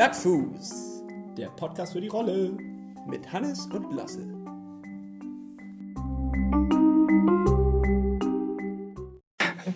[0.00, 1.04] Plattfuß,
[1.36, 2.56] der Podcast für die Rolle
[3.06, 4.22] mit Hannes und Lasse.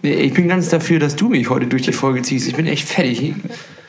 [0.01, 2.49] Ich bin ganz dafür, dass du mich heute durch die Folge ziehst.
[2.49, 3.35] Ich bin echt fertig.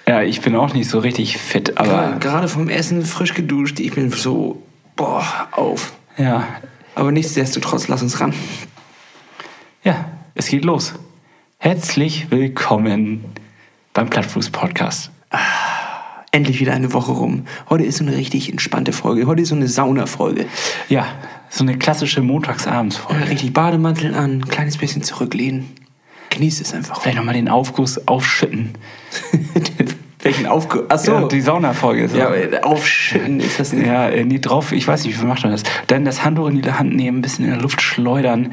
[0.05, 3.79] Ja, ich bin auch nicht so richtig fit, aber Gerade- Gerade vom Essen frisch geduscht.
[3.79, 4.61] Ich bin so,
[4.97, 5.93] boah, auf.
[6.17, 6.45] ja,
[6.95, 8.33] Aber nichtsdestotrotz, lass uns ran.
[9.85, 10.95] ja, es geht los.
[11.59, 13.23] Herzlich willkommen
[13.93, 15.11] beim Plattfuß-Podcast.
[16.35, 17.45] Endlich wieder eine Woche rum.
[17.69, 19.25] Heute ist so eine richtig entspannte Folge.
[19.25, 20.47] Heute ist so eine Sauna-Folge.
[20.89, 21.07] Ja,
[21.49, 23.29] so eine klassische Montagsabendsfolge.
[23.29, 25.71] Richtig Bademantel an, ein kleines bisschen zurücklehnen.
[26.31, 26.99] Genießt es einfach.
[26.99, 28.73] Vielleicht nochmal den Aufguss aufschütten.
[30.23, 30.81] Welchen Aufguss?
[30.89, 31.21] Achso.
[31.21, 32.09] Ja, die Saunafolge.
[32.09, 32.17] So.
[32.17, 33.87] Ja, aber aufschütten ist das nicht.
[33.87, 35.63] Ja, äh, nie drauf, ich weiß nicht, wie macht man das?
[35.87, 38.51] Dann das Handtuch in die Hand nehmen, ein bisschen in der Luft schleudern,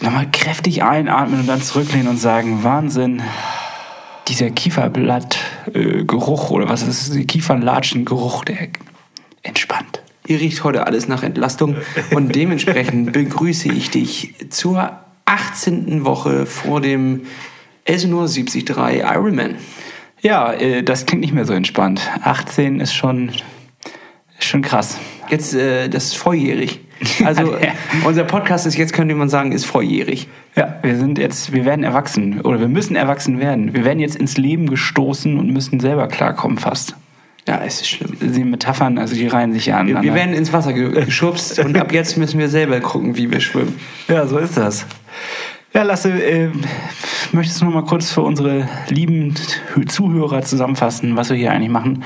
[0.00, 3.22] nochmal kräftig einatmen und dann zurücklehnen und sagen, Wahnsinn,
[4.30, 8.68] dieser Kieferblattgeruch äh, oder was ist das, der Kiefernlatschen-Geruch, der
[9.42, 10.02] entspannt.
[10.26, 11.76] Hier riecht heute alles nach Entlastung
[12.14, 16.04] und dementsprechend begrüße ich dich zur 18.
[16.04, 17.22] Woche vor dem
[17.84, 19.56] Elsenor 73 Ironman.
[20.22, 22.00] Ja, äh, das klingt nicht mehr so entspannt.
[22.22, 23.30] 18 ist schon,
[24.38, 24.98] ist schon krass.
[25.28, 26.80] Jetzt, äh, das ist volljährig.
[27.24, 27.72] Also Ja.
[28.04, 30.28] unser Podcast ist jetzt, könnte man sagen, ist volljährig.
[30.56, 33.74] Ja, wir sind jetzt, wir werden erwachsen oder wir müssen erwachsen werden.
[33.74, 36.96] Wir werden jetzt ins Leben gestoßen und müssen selber klarkommen fast.
[37.48, 38.16] Ja, es ist schlimm.
[38.20, 40.02] Die Metaphern, also die reihen sich ja aneinander.
[40.02, 43.40] Wir werden ins Wasser ge- geschubst und ab jetzt müssen wir selber gucken, wie wir
[43.40, 43.74] schwimmen.
[44.08, 44.84] Ja, so ist das.
[45.72, 46.48] Ja, Lasse, äh,
[47.32, 49.34] möchtest du noch mal kurz für unsere lieben
[49.88, 52.02] Zuhörer zusammenfassen, was wir hier eigentlich machen?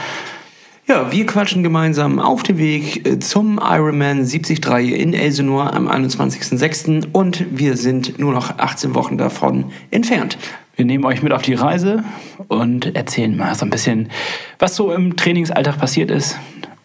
[0.86, 7.08] Ja, wir quatschen gemeinsam auf dem Weg äh, zum Ironman 73 in Elsenor am 21.06.
[7.10, 10.36] und wir sind nur noch 18 Wochen davon entfernt.
[10.76, 12.04] Wir nehmen euch mit auf die Reise
[12.48, 14.10] und erzählen mal so ein bisschen,
[14.58, 16.36] was so im Trainingsalltag passiert ist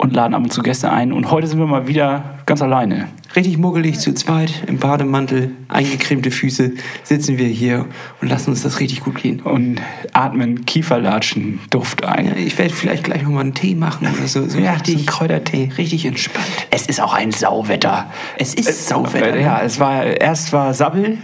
[0.02, 1.12] und laden ab und zu Gäste ein.
[1.12, 3.10] Und heute sind wir mal wieder ganz alleine.
[3.36, 6.72] Richtig muggelig zu zweit, im Bademantel, eingecremte Füße,
[7.04, 7.86] sitzen wir hier
[8.22, 9.42] und lassen uns das richtig gut gehen.
[9.42, 9.80] und
[10.14, 12.36] atmen Kieferlatschen Duft Ja, ein.
[12.38, 14.48] ich werde vielleicht gleich nochmal einen Tee machen oder so.
[14.48, 15.70] so Ja, richtig, so Kräutertee.
[15.78, 16.48] richtig entspannt.
[16.72, 18.10] Es ist auch ein Sauwetter.
[18.40, 19.36] Es ist Sauwetter.
[19.36, 19.42] ne?
[19.42, 21.20] Ja, es war erst war Sabbel,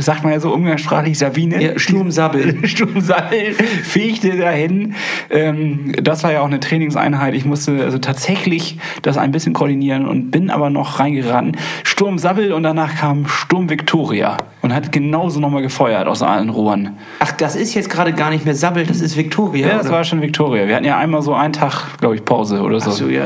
[0.00, 1.62] sagt man ja so umgangssprachlich Sabine.
[1.62, 2.66] Ja, Sturmsabbel.
[2.68, 4.94] Sturmsabbel fegte dahin.
[5.30, 7.34] Ähm, das war ja auch eine Trainingseinheit.
[7.34, 11.56] Ich musste also tatsächlich das ein bisschen koordinieren und bin aber noch reingeraten.
[11.84, 16.96] Sturm Sabbel und danach kam Sturm Victoria und hat genauso nochmal gefeuert aus allen Rohren.
[17.20, 19.68] Ach, das ist jetzt gerade gar nicht mehr Sabbel, das ist Victoria.
[19.68, 19.96] Ja, das oder?
[19.96, 20.66] war schon Victoria.
[20.68, 22.90] Wir hatten ja einmal so einen Tag, glaube ich, Pause oder so.
[22.90, 23.24] Ach so, ja,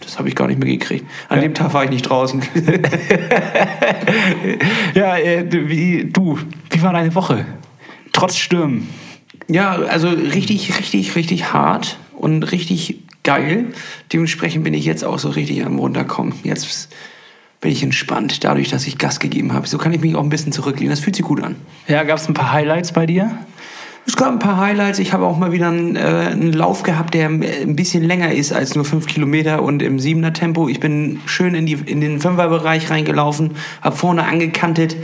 [0.00, 1.06] das habe ich gar nicht mehr gekriegt.
[1.28, 2.42] An dem Tag war ich nicht draußen.
[4.94, 6.38] Ja, äh, du- wie, du,
[6.70, 7.44] wie war deine Woche?
[8.12, 8.88] Trotz Stürmen.
[9.48, 13.66] ja, also richtig, richtig, richtig hart und richtig geil.
[14.12, 16.34] Dementsprechend bin ich jetzt auch so richtig am runterkommen.
[16.42, 16.88] Jetzt
[17.60, 19.66] bin ich entspannt, dadurch, dass ich Gas gegeben habe.
[19.66, 20.90] So kann ich mich auch ein bisschen zurücklehnen.
[20.90, 21.56] Das fühlt sich gut an.
[21.86, 23.30] Ja, gab es ein paar Highlights bei dir?
[24.06, 24.98] Es gab ein paar Highlights.
[24.98, 26.00] Ich habe auch mal wieder einen, äh,
[26.30, 30.32] einen Lauf gehabt, der ein bisschen länger ist als nur fünf Kilometer und im siebener
[30.32, 30.68] Tempo.
[30.68, 34.96] Ich bin schön in, die, in den Fünferbereich reingelaufen, habe vorne angekantet,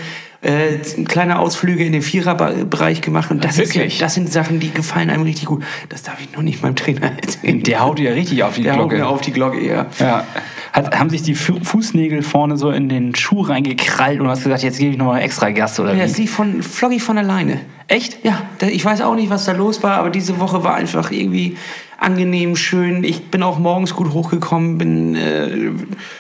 [0.42, 5.10] äh, kleine Ausflüge in den Viererbereich gemacht und das, ist, das sind Sachen, die gefallen
[5.10, 5.62] einem richtig gut.
[5.90, 7.62] Das darf ich noch nicht meinem Trainer erzählen.
[7.62, 8.96] Der haut ja richtig auf die Der haut Glocke.
[8.96, 9.86] mir auf die Glocke, ja.
[9.98, 10.24] Ja.
[10.72, 14.62] Hat, haben sich die Fu Fußnägel vorne so in den Schuh reingekrallt und hast gesagt,
[14.62, 16.02] jetzt gebe ich nochmal extra Gas oder Ja, wie?
[16.10, 17.60] es lief von Floggy von alleine.
[17.88, 18.24] Echt?
[18.24, 21.56] Ja, ich weiß auch nicht, was da los war, aber diese Woche war einfach irgendwie
[22.00, 23.04] angenehm, schön.
[23.04, 25.70] Ich bin auch morgens gut hochgekommen, bin äh,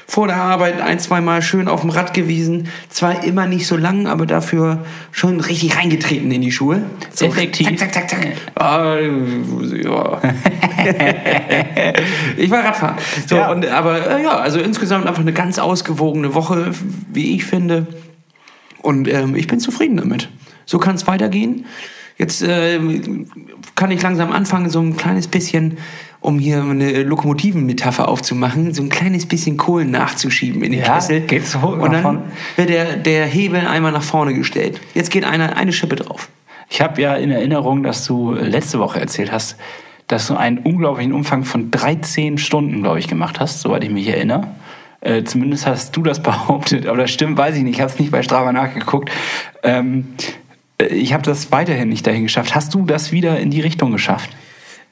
[0.06, 2.68] vor der Arbeit ein, zwei Mal schön auf dem Rad gewesen.
[2.90, 6.82] Zwar immer nicht so lang, aber dafür schon richtig reingetreten in die Schuhe.
[7.12, 7.66] So, Effektiv.
[7.78, 8.28] Zack, zack, zack, zack.
[8.56, 10.20] Ah, ja.
[12.36, 12.96] ich war Radfahren.
[13.26, 13.50] So, Ja.
[13.50, 16.72] und, aber äh, ja, also insgesamt einfach eine ganz ausgewogene Woche,
[17.10, 17.86] wie ich finde.
[18.82, 20.28] Und ähm, ich bin zufrieden damit.
[20.66, 21.64] So kann es weitergehen.
[22.20, 23.26] Jetzt ähm,
[23.74, 25.78] kann ich langsam anfangen, so ein kleines bisschen,
[26.20, 31.20] um hier eine Lokomotivenmetapher aufzumachen, so ein kleines bisschen Kohlen nachzuschieben in den Ja, Kessel.
[31.22, 32.22] geht's hoch Und dann vorne?
[32.56, 34.78] wird der, der Hebel einmal nach vorne gestellt.
[34.92, 36.28] Jetzt geht einer, eine Schippe drauf.
[36.68, 39.56] Ich habe ja in Erinnerung, dass du letzte Woche erzählt hast,
[40.06, 44.06] dass du einen unglaublichen Umfang von 13 Stunden, glaube ich, gemacht hast, soweit ich mich
[44.08, 44.46] erinnere.
[45.00, 47.76] Äh, zumindest hast du das behauptet, aber das stimmt, weiß ich nicht.
[47.76, 49.10] Ich habe es nicht bei Strava nachgeguckt.
[49.62, 50.22] Ähm, äh,
[50.88, 52.54] ich habe das weiterhin nicht dahin geschafft.
[52.54, 54.30] Hast du das wieder in die Richtung geschafft?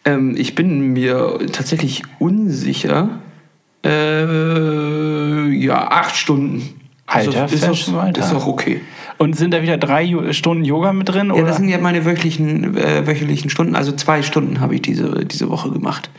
[0.05, 3.20] Ähm, ich bin mir tatsächlich unsicher.
[3.85, 6.75] Äh, ja, acht Stunden.
[7.06, 8.82] Alter, ist, das, ist, das, ist doch okay.
[9.17, 11.29] Und sind da wieder drei Stunden Yoga mit drin?
[11.29, 11.46] Ja, oder?
[11.46, 13.75] das sind ja meine wöchentlichen, äh, wöchentlichen Stunden.
[13.75, 16.11] Also zwei Stunden habe ich diese, diese Woche gemacht.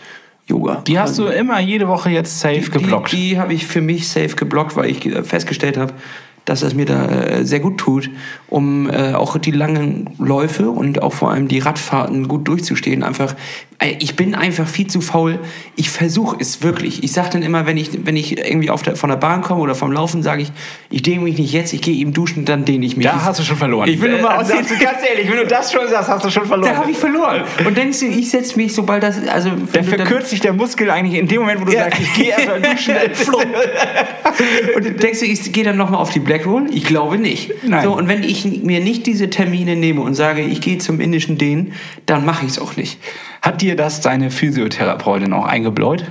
[0.47, 0.81] Yoga.
[0.87, 3.11] die hast du immer jede Woche jetzt safe geblockt.
[3.11, 5.93] Die, die habe ich für mich safe geblockt, weil ich äh, festgestellt habe,
[6.49, 8.09] dass es mir da äh, sehr gut tut,
[8.47, 13.03] um äh, auch die langen Läufe und auch vor allem die Radfahrten gut durchzustehen.
[13.03, 13.35] Einfach,
[13.77, 15.39] äh, ich bin einfach viel zu faul.
[15.75, 17.03] Ich versuche es wirklich.
[17.03, 19.61] Ich sage dann immer, wenn ich, wenn ich irgendwie auf der, von der Bahn komme
[19.61, 20.51] oder vom Laufen, sage ich,
[20.89, 23.05] ich dehne mich nicht jetzt, ich gehe eben duschen, dann dehne ich mich.
[23.05, 23.87] da hast du schon verloren.
[23.87, 24.79] Ich will nur mal also, aussehen.
[24.79, 26.71] ganz ehrlich, wenn du das schon sagst, hast du schon verloren.
[26.73, 27.43] da habe ich verloren.
[27.65, 30.89] Und denkst du, ich setze mich, sobald das, also Da dann- verkürzt sich der Muskel
[30.89, 31.83] eigentlich in dem Moment, wo du Ja.
[31.83, 32.95] sagst, ich gehe erstmal duschen.
[33.13, 33.45] Flop.
[34.75, 36.67] Und denkst du, ich gehe dann nochmal auf die Black Roll?
[36.71, 37.51] Ich glaube nicht.
[37.63, 37.83] Nein.
[37.83, 41.37] So, und wenn ich mir nicht diese Termine nehme und sage, ich gehe zum indischen
[41.37, 41.73] Dehnen,
[42.05, 42.99] dann mache ich es auch nicht.
[43.41, 46.03] Hat dir das deine Physiotherapeutin auch eingebläut?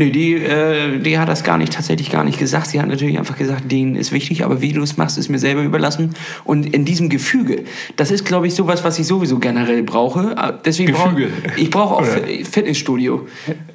[0.00, 2.68] Nee, die, äh, die hat das gar nicht, tatsächlich gar nicht gesagt.
[2.68, 5.38] Sie hat natürlich einfach gesagt, denen ist wichtig, aber wie du es machst, ist mir
[5.38, 6.14] selber überlassen.
[6.44, 7.64] Und in diesem Gefüge,
[7.96, 10.34] das ist, glaube ich, sowas, was ich sowieso generell brauche.
[10.38, 11.28] Äh, Deswegen Gefüge.
[11.56, 12.12] ich brauche auch Oder?
[12.12, 13.26] Fit- Fitnessstudio.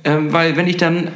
[0.04, 1.10] Ähm, weil wenn ich dann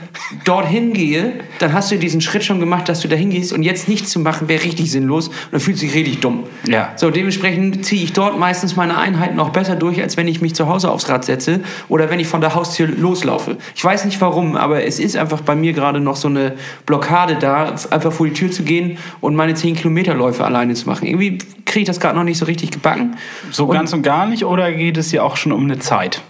[0.46, 3.88] dorthin gehe, dann hast du diesen Schritt schon gemacht, dass du dahin gehst und jetzt
[3.88, 6.44] nichts zu machen, wäre richtig sinnlos und dann fühlt sich richtig dumm.
[6.68, 6.94] Ja.
[6.96, 10.54] So, dementsprechend ziehe ich dort meistens meine Einheiten noch besser durch, als wenn ich mich
[10.54, 13.58] zu Hause aufs Rad setze oder wenn ich von der Haustür loslaufe.
[13.76, 16.54] Ich weiß nicht warum, aber es ist einfach bei mir gerade noch so eine
[16.86, 21.08] Blockade da, einfach vor die Tür zu gehen und meine 10 Kilometerläufe alleine zu machen.
[21.08, 23.16] Irgendwie kriege ich das gerade noch nicht so richtig gebacken.
[23.52, 26.22] So Und- ganz und gar nicht oder geht es dir auch schon um eine Zeit?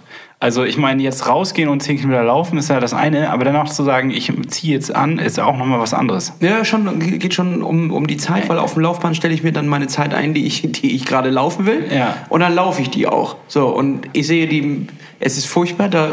[0.42, 3.68] Also ich meine, jetzt rausgehen und 10 Kilometer laufen ist ja das eine, aber danach
[3.68, 6.32] zu sagen, ich ziehe jetzt an, ist ja auch nochmal was anderes.
[6.40, 9.52] Ja, schon, geht schon um, um die Zeit, weil auf dem Laufband stelle ich mir
[9.52, 11.84] dann meine Zeit ein, die ich, die ich gerade laufen will.
[11.94, 12.16] Ja.
[12.30, 13.36] Und dann laufe ich die auch.
[13.48, 14.86] So, und ich sehe die,
[15.22, 16.10] es ist furchtbar, da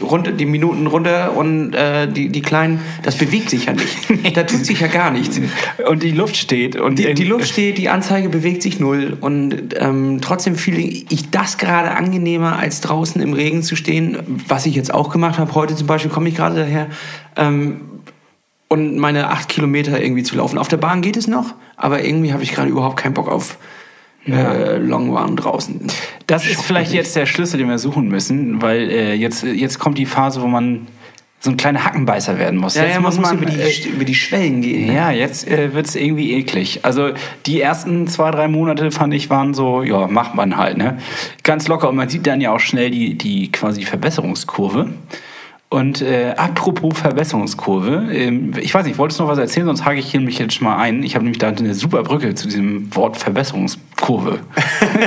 [0.00, 3.96] runter, die Minuten runter und äh, die, die kleinen, das bewegt sich ja nicht.
[4.36, 5.40] da tut sich ja gar nichts.
[5.88, 9.74] Und die Luft steht und Die, die Luft steht, die Anzeige bewegt sich null und
[9.76, 14.76] ähm, trotzdem fühle ich das gerade angenehmer, als draußen im Regen zu stehen, was ich
[14.76, 15.52] jetzt auch gemacht habe.
[15.56, 16.86] Heute zum Beispiel komme ich gerade daher
[17.34, 17.80] ähm,
[18.68, 20.58] und meine acht Kilometer irgendwie zu laufen.
[20.58, 23.58] Auf der Bahn geht es noch, aber irgendwie habe ich gerade überhaupt keinen Bock auf
[24.26, 25.80] äh, Long Run draußen.
[26.26, 26.96] Das ist vielleicht mich.
[26.96, 30.46] jetzt der Schlüssel, den wir suchen müssen, weil äh, jetzt, jetzt kommt die Phase, wo
[30.46, 30.86] man
[31.44, 32.74] so ein kleiner Hackenbeißer werden muss.
[32.74, 34.86] Ja, jetzt ja, man muss über die, äh, über die Schwellen gehen.
[34.86, 34.94] ne?
[34.94, 36.80] Ja, jetzt äh, wird's irgendwie eklig.
[36.84, 37.10] Also
[37.44, 40.96] die ersten zwei, drei Monate fand ich waren so, ja, macht man halt, ne?
[41.42, 41.90] Ganz locker.
[41.90, 44.88] Und man sieht dann ja auch schnell die, die quasi Verbesserungskurve.
[45.70, 49.98] Und äh, apropos Verbesserungskurve, ähm, ich weiß nicht, wolltest du noch was erzählen, sonst hake
[49.98, 51.02] ich hier mich jetzt schon mal ein.
[51.02, 54.38] Ich habe nämlich da eine super Brücke zu diesem Wort Verbesserungskurve.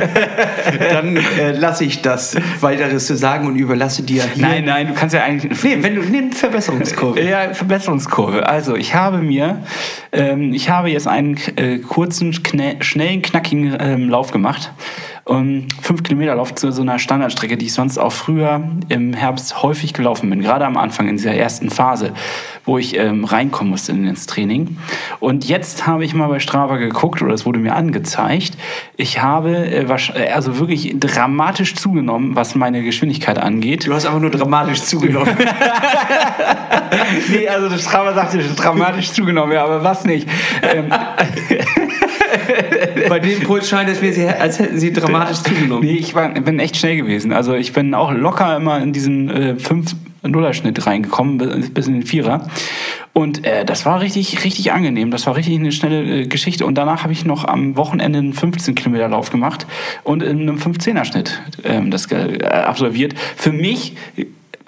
[0.92, 4.46] Dann äh, lasse ich das weiteres zu sagen und überlasse dir hier.
[4.46, 5.64] Nein, nein, du kannst ja eigentlich.
[5.64, 7.22] Nee, wenn du nimm Verbesserungskurve.
[7.22, 8.50] Ja, Verbesserungskurve.
[8.50, 9.64] Also, ich habe mir,
[10.12, 14.74] ähm, ich habe jetzt einen äh, kurzen, schnellen, knackigen ähm, Lauf gemacht.
[15.28, 19.62] Um, fünf Kilometer Lauf zu so einer Standardstrecke, die ich sonst auch früher im Herbst
[19.62, 20.42] häufig gelaufen bin.
[20.42, 22.14] Gerade am Anfang, in dieser ersten Phase,
[22.64, 24.78] wo ich ähm, reinkommen musste ins Training.
[25.20, 28.58] Und jetzt habe ich mal bei Strava geguckt, oder es wurde mir angezeigt.
[28.96, 33.86] Ich habe äh, äh, also wirklich dramatisch zugenommen, was meine Geschwindigkeit angeht.
[33.86, 35.36] Du hast aber nur dramatisch zugenommen.
[37.30, 40.28] Nee, also das Strava sagte dramatisch zugenommen, ja, aber was nicht.
[40.62, 40.92] Ähm,
[43.10, 45.86] Bei dem Puls scheint es mir, als hätten sie dramatisch zugenommen.
[45.86, 47.34] nee, ich war, bin echt schnell gewesen.
[47.34, 49.56] Also ich bin auch locker immer in diesen äh,
[50.24, 51.38] 5-0er-Schnitt reingekommen,
[51.74, 52.48] bis- in den Vierer.
[53.14, 55.10] Und äh, das war richtig, richtig angenehm.
[55.12, 56.66] Das war richtig eine schnelle äh, Geschichte.
[56.66, 59.66] Und danach habe ich noch am Wochenende einen 15-Kilometer-Lauf gemacht
[60.04, 63.16] und in einem 15er-Schnitt ähm, das äh, absolviert.
[63.36, 63.96] Für mich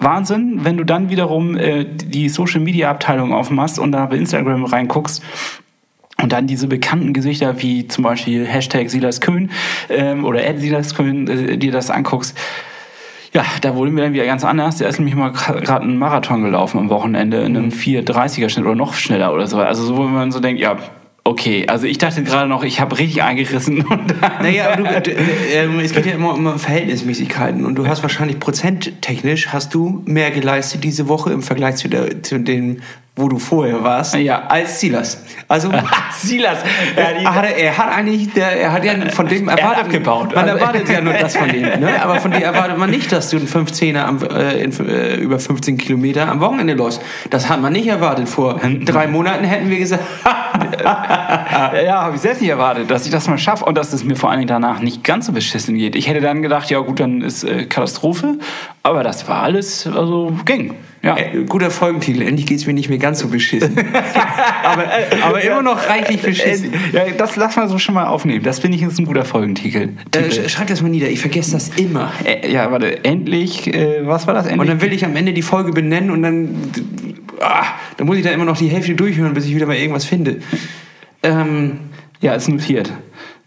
[0.02, 5.22] Wahnsinn, wenn du dann wiederum äh, die Social-Media-Abteilung aufmachst und da bei Instagram reinguckst
[6.22, 9.50] und dann diese bekannten Gesichter wie zum Beispiel Hashtag Silas Köhn
[9.88, 12.36] ähm, oder Ed Silas Köhn äh, dir das anguckst.
[13.32, 14.78] Ja, da wurde mir dann wieder ganz anders.
[14.78, 18.74] Der ist nämlich mal gerade einen Marathon gelaufen am Wochenende in einem 430er Schnitt oder
[18.74, 19.58] noch schneller oder so.
[19.58, 20.78] Also so, wo man so denkt, ja,
[21.22, 21.64] okay.
[21.68, 23.84] Also ich dachte gerade noch, ich habe richtig eingerissen
[24.42, 29.48] Naja, aber du, äh, es geht ja immer um Verhältnismäßigkeiten und du hast wahrscheinlich prozenttechnisch
[29.48, 32.80] hast du mehr geleistet diese Woche im Vergleich zu, der, zu dem,
[33.16, 34.44] wo du vorher warst, Ja.
[34.48, 35.22] als Silas.
[35.48, 35.70] Also
[36.16, 36.58] Silas.
[36.96, 40.34] er, hat, er hat eigentlich, der, er hat ja von dem erwartet, abgebaut.
[40.34, 41.90] Man erwartet ja nur das von dem, ne?
[42.02, 45.38] aber von dir erwartet man nicht, dass du einen 15er am, äh, in, äh, über
[45.38, 47.02] 15 Kilometer am Wochenende läufst.
[47.30, 48.28] Das hat man nicht erwartet.
[48.28, 50.04] Vor drei Monaten hätten wir gesagt,
[50.82, 54.16] Ja, habe ich selbst nicht erwartet, dass ich das mal schaffe und dass es mir
[54.16, 55.94] vor allen Dingen danach nicht ganz so beschissen geht.
[55.96, 58.38] Ich hätte dann gedacht, ja gut, dann ist äh, Katastrophe,
[58.82, 60.74] aber das war alles, also ging.
[61.02, 61.16] Ja.
[61.16, 62.20] Äh, guter Folgentitel.
[62.22, 63.74] Endlich geht's mir nicht mehr ganz so beschissen.
[64.64, 64.84] aber,
[65.22, 66.74] aber immer noch reichlich beschissen.
[66.92, 68.42] Äh, Ja, das lass mal so schon mal aufnehmen.
[68.42, 69.90] Das finde ich ist ein guter Folgentitel.
[70.14, 71.08] Äh, schreib das mal nieder.
[71.08, 72.12] Ich vergesse das immer.
[72.24, 74.44] Äh, ja, warte, endlich, äh, was war das?
[74.44, 74.60] Endlich?
[74.60, 76.54] Und dann will ich am Ende die Folge benennen und dann,
[77.40, 77.64] ah,
[77.96, 80.40] dann muss ich da immer noch die Hälfte durchhören, bis ich wieder mal irgendwas finde.
[81.22, 81.78] Ähm,
[82.20, 82.92] ja, ist notiert.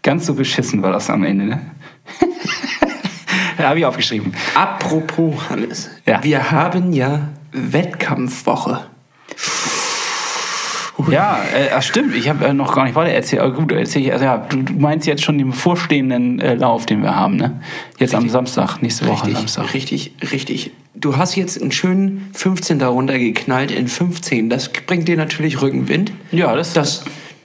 [0.02, 1.60] Ganz so beschissen war das am Ende, ne?
[3.58, 4.32] da habe ich aufgeschrieben.
[4.54, 6.22] apropos Hannes, Ja.
[6.22, 8.80] wir haben ja Wettkampfwoche.
[11.10, 12.14] Ja, äh, stimmt.
[12.14, 13.42] Ich habe äh, noch gar nicht weiter erzählt.
[13.42, 14.12] Aber gut, erzähl ich.
[14.12, 17.60] Also, ja, du, du meinst jetzt schon den bevorstehenden äh, Lauf, den wir haben, ne?
[17.98, 19.74] Jetzt am Samstag, nächste Woche Richtig, Samstag.
[19.74, 20.70] richtig, richtig.
[20.94, 24.48] Du hast jetzt einen schönen 15 darunter geknallt in 15.
[24.48, 26.12] Das bringt dir natürlich Rückenwind.
[26.30, 27.04] Ja, das- das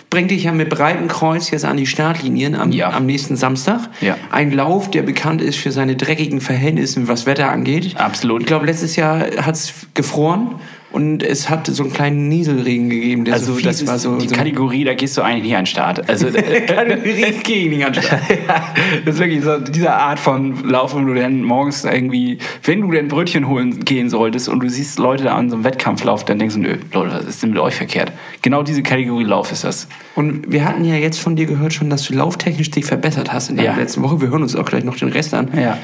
[0.10, 2.90] bringt dich ja mit breitem Kreuz jetzt an die Startlinien am, Ja.
[2.92, 3.82] am nächsten Samstag.
[4.02, 4.18] Ja.
[4.32, 7.96] Ein Lauf, der bekannt ist für seine dreckigen Verhältnisse, was Wetter angeht.
[7.98, 8.42] Absolut.
[8.42, 10.56] Ich glaube, letztes Jahr hat es gefroren
[10.92, 13.26] und es hat so einen kleinen Nieselregen gegeben.
[13.26, 15.62] Der Also so das war so, die so Kategorie, da gehst du eigentlich nicht an
[15.62, 16.10] den Start.
[16.10, 16.28] Also
[16.68, 18.22] Kategorie gegen den ganzen Start.
[18.30, 18.64] ja,
[19.06, 22.92] das ist wirklich so diese Art von Lauf, wo du dann morgens irgendwie, wenn du
[22.92, 26.40] denn Brötchen holen gehen solltest und du siehst Leute da an so einem Wettkampflauf, dann
[26.40, 28.12] denkst du, nö, Leute, was ist denn mit euch verkehrt?
[28.42, 29.88] Genau diese Kategorie Lauf ist das.
[30.16, 33.50] Und wir hatten ja jetzt von dir gehört schon, dass du lauftechnisch dich verbessert hast
[33.50, 33.76] in der Ja.
[33.76, 34.22] letzten Woche.
[34.22, 35.50] Wir hören uns auch gleich noch den Rest an.
[35.56, 35.78] Ja.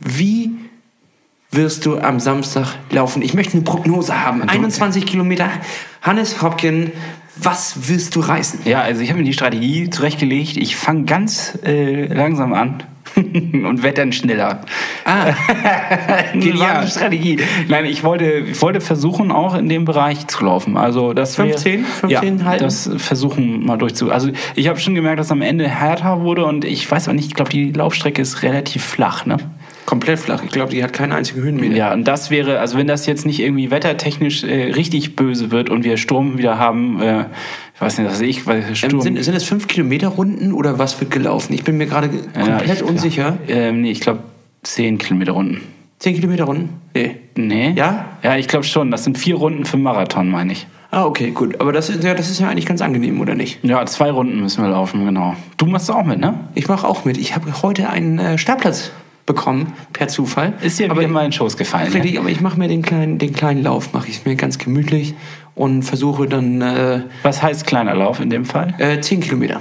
[0.00, 0.50] Wie
[1.50, 3.22] wirst du am Samstag laufen?
[3.22, 4.42] Ich möchte eine Prognose haben.
[4.48, 5.48] 21 Kilometer.
[6.02, 6.92] Hannes Hopken,
[7.36, 8.60] was wirst du reißen?
[8.64, 10.56] Ja, also ich habe mir die Strategie zurechtgelegt.
[10.56, 12.82] Ich fange ganz äh, langsam an
[13.16, 14.60] und werde dann schneller.
[15.04, 15.32] Ah,
[16.34, 16.86] Genial.
[16.86, 17.38] Strategie.
[17.68, 20.76] Nein, ich wollte, ich wollte versuchen, auch in dem Bereich zu laufen.
[20.76, 21.84] Also das wär- 15?
[21.84, 22.64] 15 ja, halten?
[22.64, 24.10] das versuchen mal durchzu.
[24.12, 27.28] Also ich habe schon gemerkt, dass am Ende härter wurde und ich weiß aber nicht,
[27.28, 29.38] ich glaube, die Laufstrecke ist relativ flach, ne?
[29.88, 30.42] Komplett flach.
[30.44, 31.74] Ich glaube, die hat keinen einzigen Höhenmeter.
[31.74, 35.70] Ja, und das wäre, also wenn das jetzt nicht irgendwie wettertechnisch äh, richtig böse wird
[35.70, 37.24] und wir Sturm wieder haben, äh,
[37.74, 38.92] ich weiß nicht, was ich, weil Sturm.
[38.96, 41.54] Ähm, sind, sind es 5 Kilometer Runden oder was wird gelaufen?
[41.54, 43.38] Ich bin mir gerade Ja, komplett ich- unsicher.
[43.48, 44.20] Ähm, nee, ich glaube
[44.62, 45.62] 10 Kilometer Runden.
[46.00, 46.68] 10 Kilometer Runden?
[46.94, 47.16] Nee.
[47.34, 47.72] Nee?
[47.74, 48.04] Ja?
[48.22, 48.90] Ja, ich glaube schon.
[48.90, 50.66] Das sind vier Runden für Marathon, meine ich.
[50.90, 51.60] Ah, okay, gut.
[51.62, 53.64] Aber das ist, ja, das ist ja eigentlich ganz angenehm, oder nicht?
[53.64, 55.34] Ja, zwei Runden müssen wir laufen, genau.
[55.56, 56.34] Du machst auch mit, ne?
[56.54, 57.16] Ich mache auch mit.
[57.16, 58.90] Ich habe heute einen äh, Startplatz
[59.28, 60.54] bekommen, per Zufall.
[60.62, 61.88] Ist dir aber wieder mal in den Schoß gefallen.
[61.90, 61.94] Ne?
[61.94, 65.14] Richtig, aber ich mache mir den kleinen, den kleinen Lauf, mache ich mir ganz gemütlich
[65.54, 68.74] und versuche dann äh, Was heißt kleiner Lauf in dem Fall?
[68.78, 69.60] äh, 10 Kilometer.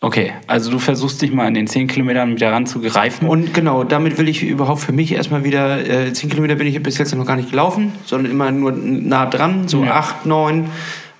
[0.00, 3.26] Okay, also du versuchst dich mal in den 10 Kilometern wieder ranzugreifen.
[3.26, 6.82] Und genau, damit will ich überhaupt für mich erstmal wieder, äh, 10 Kilometer bin ich
[6.82, 9.92] bis jetzt noch gar nicht gelaufen, sondern immer nur nah dran, so Ja.
[9.94, 10.68] 8, 9.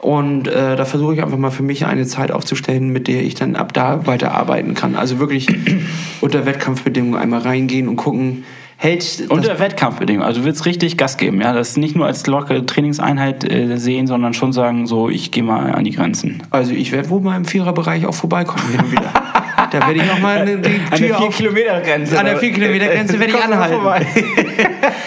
[0.04, 3.36] Und äh, da versuche ich einfach mal für mich eine Zeit aufzustellen, mit der ich
[3.36, 4.96] dann ab da weiter arbeiten kann.
[4.96, 5.48] Also wirklich
[6.20, 8.44] unter Wettkampfbedingungen einmal reingehen und gucken,
[8.76, 10.26] hält Unter Wettkampfbedingungen.
[10.26, 11.54] Also du willst richtig Gas geben, ja.
[11.54, 15.72] Das nicht nur als lockere Trainingseinheit äh, sehen, sondern schon sagen, so, ich gehe mal
[15.72, 16.42] an die Grenzen.
[16.50, 19.10] Also ich werde wohl mal im Viererbereich auch vorbeikommen hin und wieder.
[19.80, 21.36] da werde ich nochmal die Tür auf...
[21.36, 22.18] Kilometer Grenze.
[22.18, 23.78] An der 4 Kilometer Grenze werde ich anhalten.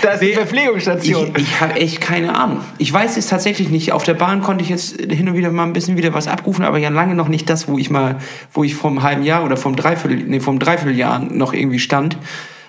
[0.01, 1.33] da ist die Ich, Verpflegungsstation.
[1.37, 2.61] ich habe echt keine Ahnung.
[2.77, 3.91] Ich weiß es tatsächlich nicht.
[3.93, 6.65] Auf der Bahn konnte ich jetzt hin und wieder mal ein bisschen wieder was abrufen,
[6.65, 8.17] aber ja lange noch nicht das, wo ich mal,
[8.53, 12.17] wo ich vom halben Jahr oder vom Dreiviertel, nee, vom Dreivierteljahr noch irgendwie stand.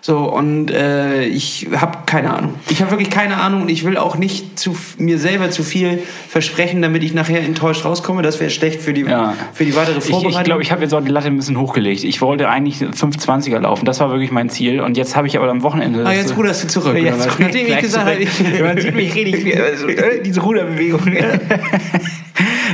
[0.00, 2.54] So, und äh, ich habe keine Ahnung.
[2.70, 6.00] Ich habe wirklich keine Ahnung und ich will auch nicht zu, mir selber zu viel
[6.28, 8.22] versprechen, damit ich nachher enttäuscht rauskomme.
[8.22, 9.34] Das wäre schlecht für die, Ja.
[9.54, 10.38] für die weitere Ich, Vorbereitung.
[10.40, 12.04] ich glaube, ich habe jetzt auch die Latte ein bisschen hochgelegt.
[12.04, 13.84] Ich wollte eigentlich 520er laufen.
[13.84, 14.80] Das war wirklich mein Ziel.
[14.80, 16.04] Und jetzt habe ich aber am Wochenende.
[16.06, 16.96] ah, jetzt ruderst du zurück.
[16.96, 18.30] Ja, jetzt Nachdem ich gesagt habe, ich,
[18.62, 21.00] Man sieht mich richtig, also, äh, diese Ruderbewegung.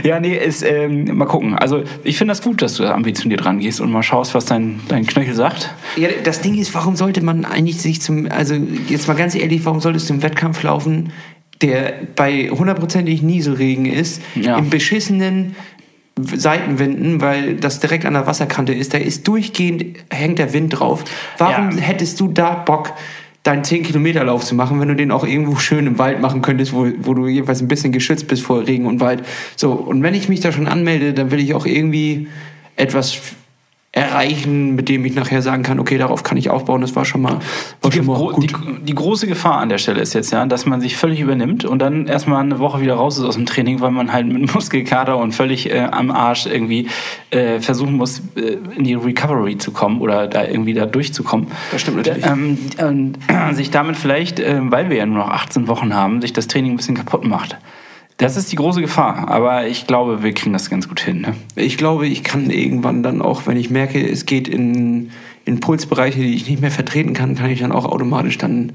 [0.05, 1.55] ja, nee, ist, ähm, mal gucken.
[1.55, 4.81] Also ich finde das gut, dass du da ambitioniert rangehst und mal schaust, was dein,
[4.89, 5.75] dein Knöchel sagt.
[5.97, 8.55] Ja, das Ding ist, warum sollte man eigentlich sich zum, also
[8.89, 11.11] jetzt mal ganz ehrlich, warum solltest du einen Wettkampf laufen,
[11.63, 14.59] der bei hundertprozentig Nieselregen ist, Ja.
[14.59, 15.57] im beschissenen
[16.21, 21.05] Seitenwinden, weil das direkt an der Wasserkante ist, da ist durchgehend, hängt der Wind drauf.
[21.39, 21.77] Warum Ja.
[21.83, 22.93] hättest du da Bock,
[23.45, 26.89] deinen 10-Kilometer-Lauf zu machen, wenn du den auch irgendwo schön im Wald machen könntest, wo,
[26.99, 29.23] wo du jedenfalls ein bisschen geschützt bist vor Regen und Wald.
[29.55, 32.29] So, und wenn ich mich da schon anmelde, dann will ich auch irgendwie
[32.77, 33.21] etwas
[33.95, 37.23] erreichen, mit dem ich nachher sagen kann, okay, darauf kann ich aufbauen, das war schon
[37.23, 37.39] mal,
[37.81, 38.43] war Die, schon mal gut.
[38.43, 41.65] die, die große Gefahr an der Stelle ist jetzt ja, dass man sich völlig übernimmt
[41.65, 44.53] und dann erstmal eine Woche wieder raus ist aus dem Training, weil man halt mit
[44.55, 46.89] Muskelkater und völlig äh, am Arsch irgendwie
[47.31, 51.47] äh, versuchen muss, äh, in die Recovery zu kommen oder da irgendwie da durchzukommen.
[51.71, 52.27] Das stimmt natürlich.
[52.27, 53.19] Ähm, und
[53.53, 56.73] sich damit vielleicht, äh, weil wir ja nur noch 18 Wochen haben, sich das Training
[56.73, 57.57] ein bisschen kaputt macht.
[58.17, 61.21] Das ist die große Gefahr, aber ich glaube, wir kriegen das ganz gut hin.
[61.21, 61.35] Ne?
[61.57, 65.11] Ich glaube, ich kann irgendwann dann auch, wenn ich merke, es geht in,
[65.45, 68.73] in Pulsbereiche, die ich nicht mehr vertreten kann, kann ich dann auch automatisch dann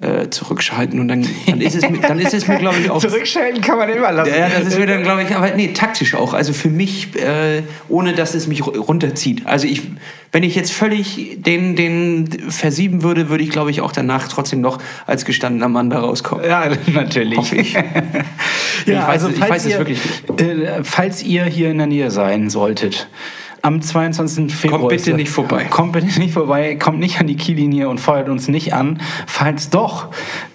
[0.00, 3.00] äh, zurückschalten und dann, dann ist es mir, dann ist es mir glaube ich auch
[3.00, 4.30] Zurückschalten kann man immer lassen.
[4.32, 6.34] ja, das ist mir dann, glaube ich, aber nee, taktisch auch.
[6.34, 9.46] Also für mich, äh, ohne dass es mich ru- runterzieht.
[9.46, 9.82] Also ich,
[10.30, 14.60] wenn ich jetzt völlig den, den versieben würde, würde ich, glaube ich, auch danach trotzdem
[14.60, 16.44] noch als gestandener Mann da rauskommen.
[16.44, 17.38] Ja, natürlich.
[17.38, 17.74] Hoffe ich.
[18.86, 20.40] Ja, ich weiß, also es- ich weiß es ihr, wirklich nicht.
[20.40, 23.08] Äh, falls ihr hier in der Nähe sein solltet,
[23.62, 24.54] am 22.
[24.54, 24.82] Februar.
[24.82, 25.64] bitte ist das- nicht vorbei.
[25.64, 29.00] Kommt bitte nicht vorbei, kommt nicht an die Kiellinie und feuert uns nicht an.
[29.26, 30.08] Falls doch,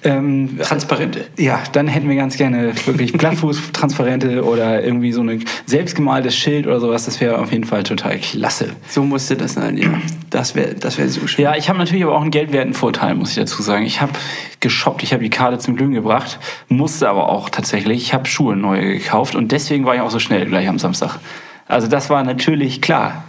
[0.03, 1.25] ähm, Transparente.
[1.37, 6.79] ja, dann hätten wir ganz gerne wirklich Blattfuß-Transparente oder irgendwie so ein selbstgemaltes Schild oder
[6.79, 7.05] sowas.
[7.05, 8.69] Das wäre auf jeden Fall total klasse.
[8.89, 9.89] So musste das sein, ja.
[10.29, 11.43] Das wäre das wär so schön.
[11.43, 13.85] Ja, ich habe natürlich aber auch einen geldwerten Vorteil, muss ich dazu sagen.
[13.85, 14.13] Ich habe
[14.59, 18.01] geshoppt, ich habe die Karte zum Glühen gebracht, musste aber auch tatsächlich.
[18.01, 21.19] Ich habe Schuhe neue gekauft und deswegen war ich auch so schnell gleich am Samstag.
[21.67, 23.23] Also das war natürlich klar.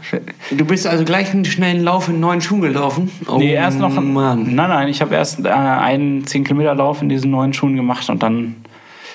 [0.50, 3.10] Du bist also gleich einen schnellen Lauf in neuen Schuhen gelaufen?
[3.28, 3.94] Oh, nee, erst noch.
[3.94, 4.54] Mann.
[4.54, 8.10] Nein, nein, ich habe erst äh, einen 10 Kilometer Lauf in diesen neuen Schuhen gemacht
[8.10, 8.56] und dann,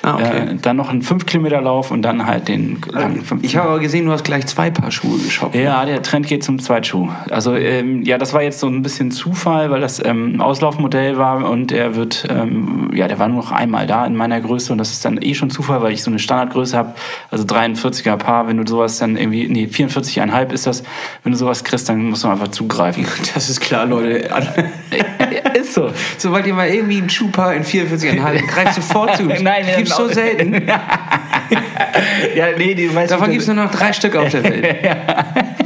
[0.01, 0.23] Ah, okay.
[0.23, 3.69] äh, dann noch einen 5 Kilometer Lauf und dann halt den langen 5 Ich habe
[3.69, 5.55] aber gesehen, du hast gleich zwei Paar Schuhe geshoppt.
[5.55, 7.09] Ja, der Trend geht zum Zweitschuh.
[7.29, 11.17] Also ähm, ja, das war jetzt so ein bisschen Zufall, weil das ähm, ein Auslaufmodell
[11.17, 14.71] war und er wird, ähm, ja, der war nur noch einmal da in meiner Größe
[14.71, 16.93] und das ist dann eh schon Zufall, weil ich so eine Standardgröße habe,
[17.29, 20.83] also 43er Paar, wenn du sowas dann irgendwie, nee, 44,5 ist das,
[21.23, 23.05] wenn du sowas kriegst, dann musst du einfach zugreifen.
[23.33, 24.27] Das ist klar, Leute.
[25.59, 25.91] ist so.
[26.17, 29.23] Sobald ihr mal irgendwie ein Schuhpaar in 44 habt, greift sofort zu.
[29.41, 29.65] Nein,
[29.98, 30.13] gibt's so genau.
[30.13, 30.67] selten.
[32.36, 34.77] Ja, nee, weißt Davon gibt es nur noch drei Stück auf der Welt.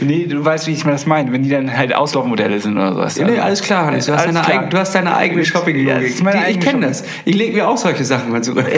[0.00, 2.92] Nee, du weißt, wie ich mir das meine, wenn die dann halt Auslaufmodelle sind oder
[2.94, 3.18] sowas.
[3.18, 4.06] Nee, alles klar, Hannes.
[4.06, 4.60] Du hast, deine, klar.
[4.60, 6.16] Eigen, du hast deine eigene Ja, Shopping-Logik.
[6.16, 7.04] Die- ich kenne das.
[7.24, 8.66] Ich lege mir auch solche Sachen mal zurück.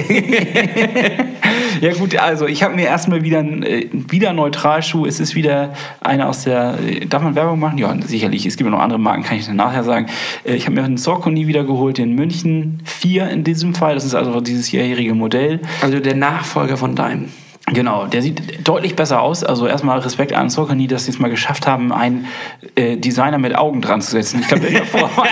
[1.81, 5.05] Ja gut, also ich habe mir erstmal wieder einen äh, wieder Neutralschuh.
[5.07, 6.79] Es ist wieder einer aus der.
[6.87, 7.77] äh, Darf man Werbung machen?
[7.79, 8.47] Ja, sicherlich.
[8.47, 10.07] Es gibt ja noch andere Marken, kann ich dann nachher sagen.
[10.45, 13.95] Äh, Ich habe mir einen Saucony wieder geholt, den München 4 in diesem Fall.
[13.95, 15.61] Das ist also dieses jährige Modell.
[15.83, 17.27] Also der Nachfolger von deinem.
[17.73, 19.43] Genau, der sieht deutlich besser aus.
[19.43, 22.29] Also erstmal Respekt an Saucony, dass sie es mal geschafft haben, einen
[22.77, 24.39] äh, Designer mit Augen dran zu setzen.
[24.41, 25.27] Ich glaube, der davor war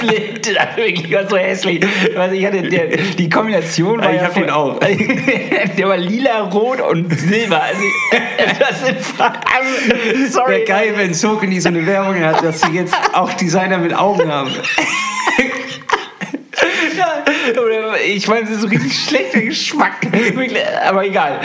[0.00, 0.46] blind.
[0.46, 1.84] Das war wirklich war so hässlich.
[2.16, 4.78] Also ich hatte der, die Kombination war ich ja hab den auch.
[5.76, 7.62] der war lila, rot und silber.
[7.62, 7.82] Also
[8.94, 9.40] das Farben.
[10.30, 10.52] Sorry.
[10.52, 14.30] Wäre geil, wenn Sokony so eine Werbung hat, dass sie jetzt auch Designer mit Augen
[14.30, 14.50] haben.
[18.06, 20.06] Ich meine, das ist so richtig schlechter Geschmack.
[20.86, 21.40] Aber egal.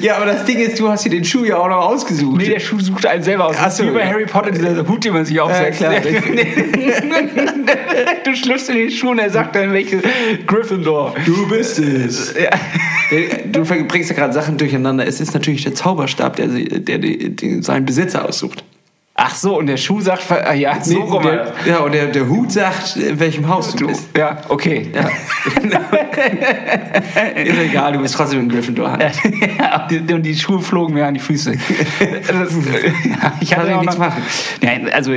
[0.00, 2.38] Ja, aber das Ding ist, du hast dir den Schuh ja auch noch ausgesucht.
[2.38, 3.56] Nee, der Schuh sucht einen selber aus.
[3.58, 4.06] Ach so, wie bei ja.
[4.06, 5.78] Harry Potter, dieser Hut, den man sich aufsetzt.
[5.78, 5.94] klar.
[8.24, 10.02] du schlüpfst in den Schuh und er sagt dann, welche
[10.46, 11.14] Gryffindor.
[11.24, 12.34] Du bist es.
[12.34, 12.50] Ja.
[13.46, 15.06] Du bringst ja gerade Sachen durcheinander.
[15.06, 18.64] Es ist natürlich der Zauberstab, der, der, der, der seinen Besitzer aussucht.
[19.20, 21.22] Ach so, und der Schuh sagt, ah, ja, so rum.
[21.24, 24.08] der, ja, und der, der Hut sagt, in welchem Haus du, Du, bist.
[24.16, 24.92] ja, okay.
[24.94, 25.08] Ja.
[27.34, 28.96] ist egal, du bist trotzdem in Gryffindor.
[29.58, 31.52] Ja, die- und die Schuhe flogen mir an die Füße.
[31.52, 34.22] Das, ja, ich Kann hatte auch nichts noch, machen.
[34.62, 35.12] Nein, also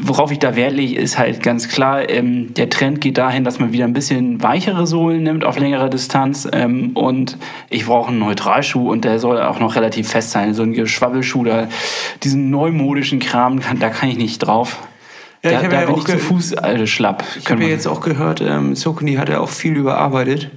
[0.00, 3.58] worauf ich da Wert lege, ist halt ganz klar, ähm, der Trend geht dahin, dass
[3.58, 7.36] man wieder ein bisschen weichere Sohlen nimmt auf längere Distanz ähm, und
[7.68, 10.54] ich brauche einen Neutralschuh und der soll auch noch relativ fest sein.
[10.54, 11.68] So ein Geschwabbelschuh, da,
[12.22, 14.78] diesen neumodischen Kram, kann, da kann ich nicht drauf.
[15.42, 17.22] Ja, ich da hab da ja bin auch ich zu Fuß äh, schlapp.
[17.38, 20.50] Ich habe ja jetzt auch gehört, ähm, Sokony hat ja auch viel überarbeitet.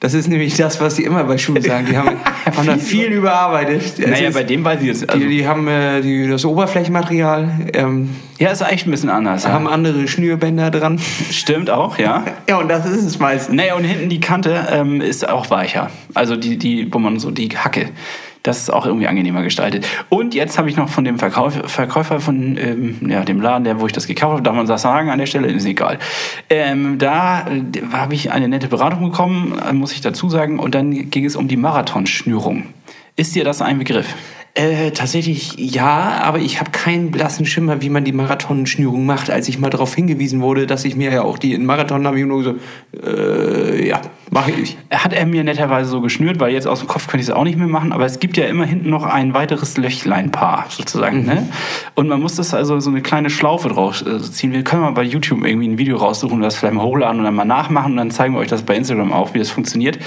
[0.00, 1.86] Das ist nämlich das, was die immer bei Schuhen sagen.
[1.88, 2.16] Die haben,
[2.56, 3.82] haben da viel überarbeitet.
[3.82, 5.08] Es naja, ist- bei dem weiß ich jetzt.
[5.08, 9.44] Also, die, die haben äh, die, das Oberflächenmaterial, ähm, ja, ist echt ein bisschen anders.
[9.44, 9.52] Ja.
[9.52, 10.98] haben andere Schnürbänder dran.
[11.30, 12.24] Stimmt auch, ja.
[12.48, 13.54] Ja, und das ist es meistens.
[13.54, 15.88] Naja, und hinten die Kante ähm, ist auch weicher.
[16.14, 17.90] Also die, die, wo man so die Hacke.
[18.42, 19.86] Das ist auch irgendwie angenehmer gestaltet.
[20.08, 23.80] Und jetzt habe ich noch von dem Verkauf, Verkäufer von ähm, ja, dem Laden, der,
[23.80, 25.98] wo ich das gekauft habe, darf man das sagen an der Stelle, ist egal.
[26.50, 30.58] Ähm, da äh, habe ich eine nette Beratung bekommen, muss ich dazu sagen.
[30.58, 32.66] Und dann ging es um die Marathonschnürung.
[33.14, 34.14] Ist dir das ein Begriff?
[34.54, 39.30] Äh, tatsächlich ja, aber ich habe keinen blassen Schimmer, wie man die Marathonschnürung macht.
[39.30, 42.20] Als ich mal darauf hingewiesen wurde, dass ich mir ja auch die in Marathon habe,
[42.20, 42.54] ich nur so,
[43.02, 44.76] äh, ja, mache ich.
[44.90, 47.44] Hat er mir netterweise so geschnürt, weil jetzt aus dem Kopf könnte ich es auch
[47.44, 51.24] nicht mehr machen, aber es gibt ja immer hinten noch ein weiteres Löchleinpaar sozusagen.
[51.24, 51.48] Ne?
[51.94, 54.52] Und man muss das also so eine kleine Schlaufe draus äh, ziehen.
[54.52, 57.34] Wir können mal bei YouTube irgendwie ein Video raussuchen das vielleicht mal hochladen und dann
[57.34, 59.98] mal nachmachen und dann zeigen wir euch das bei Instagram auch, wie das funktioniert.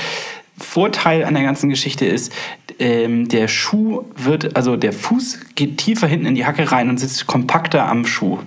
[0.58, 2.32] Vorteil an der ganzen Geschichte ist,
[2.80, 7.00] ähm, der Schuh wird, also der Fuß geht tiefer hinten in die Hacke rein und
[7.00, 8.40] sitzt kompakter am Schuh.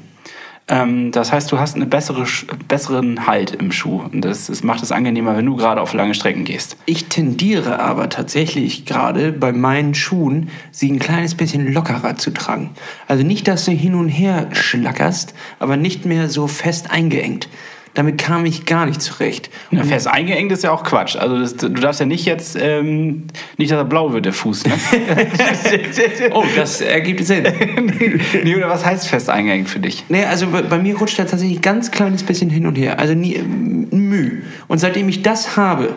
[0.68, 2.26] Ähm, das heißt, du hast einen bessere,
[2.68, 4.02] besseren Halt im Schuh.
[4.02, 6.76] Und das, das macht es angenehmer, wenn du gerade auf lange Strecken gehst.
[6.84, 12.70] Ich tendiere aber tatsächlich gerade bei meinen Schuhen, sie ein kleines bisschen lockerer zu tragen.
[13.06, 17.48] Also nicht, dass du hin und her schlackerst, aber nicht mehr so fest eingeengt.
[17.98, 19.50] Damit kam ich gar nicht zurecht.
[19.72, 21.16] Na, fest eingeengt ist ja auch Quatsch.
[21.16, 23.24] Also das, du darfst ja nicht jetzt, ähm,
[23.56, 24.66] nicht, dass er blau wird, der Fuß.
[24.66, 24.72] Ne?
[26.30, 27.42] oh, das ergibt Sinn.
[28.44, 30.04] nee, oder was heißt fest eingeengt für dich?
[30.08, 33.00] Nee, also bei, bei mir rutscht er tatsächlich ein ganz kleines bisschen hin und her.
[33.00, 34.42] Also nie, ähm, Mühe.
[34.68, 35.96] Und seitdem ich das habe,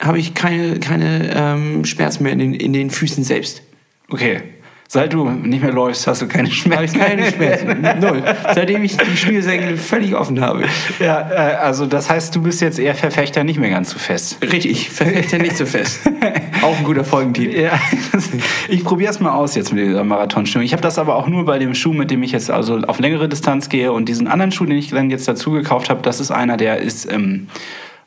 [0.00, 3.62] habe ich keine, keine ähm, Schmerzen mehr in den, in den Füßen selbst.
[4.10, 4.42] Okay.
[4.94, 7.00] Seit du nicht mehr läufst, hast du keine Schmerzen.
[7.00, 7.82] keine Schmerzen.
[7.98, 8.22] Null.
[8.54, 10.66] Seitdem ich die Schnürsenkel völlig offen habe.
[11.00, 14.38] Ja, äh, also das heißt, du bist jetzt eher Verfechter nicht mehr ganz so fest.
[14.40, 15.98] Richtig, verfällt ja nicht so fest.
[16.62, 17.58] Auch ein guter Folgentitel.
[17.58, 17.72] Ja,
[18.68, 20.64] ich probiere es mal aus jetzt mit dieser Marathonstimmung.
[20.64, 23.00] Ich habe das aber auch nur bei dem Schuh, mit dem ich jetzt also auf
[23.00, 26.20] längere Distanz gehe und diesen anderen Schuh, den ich dann jetzt dazu gekauft habe, das
[26.20, 27.48] ist einer, der ist ähm,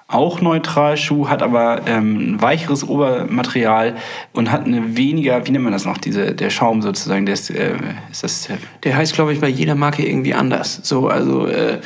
[0.08, 3.98] auch neutral Schuh, hat aber ähm, ein weicheres Obermaterial
[4.32, 7.50] und hat eine weniger, wie nennt man das noch, diese, der Schaum sozusagen, der ist,
[7.50, 7.76] äh,
[8.10, 10.80] ist das, äh, Der heißt, glaube ich, bei jeder Marke irgendwie anders.
[10.84, 11.82] So, also äh,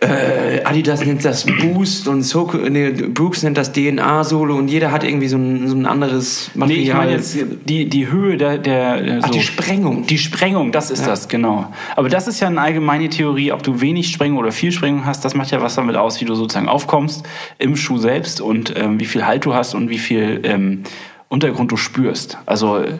[0.00, 5.04] äh, Adidas nennt das Boost und so, nee, Brooks nennt das DNA-Sohle und jeder hat
[5.04, 6.82] irgendwie so ein, so ein anderes Nee, Material.
[6.82, 10.06] ich meine jetzt die, die Höhe der, der der Ach, so, die Sprengung.
[10.06, 11.72] Die Sprengung, das ist das, genau.
[11.94, 15.24] Aber das ist ja eine allgemeine Theorie, ob du wenig Sprengung oder viel Sprengung hast,
[15.24, 17.24] das macht ja was damit aus, wie du sozusagen aufkommst
[17.58, 20.82] im Schuh selbst und ähm, wie viel Halt du hast und wie viel ähm,
[21.28, 22.38] Untergrund du spürst.
[22.46, 22.98] Also äh,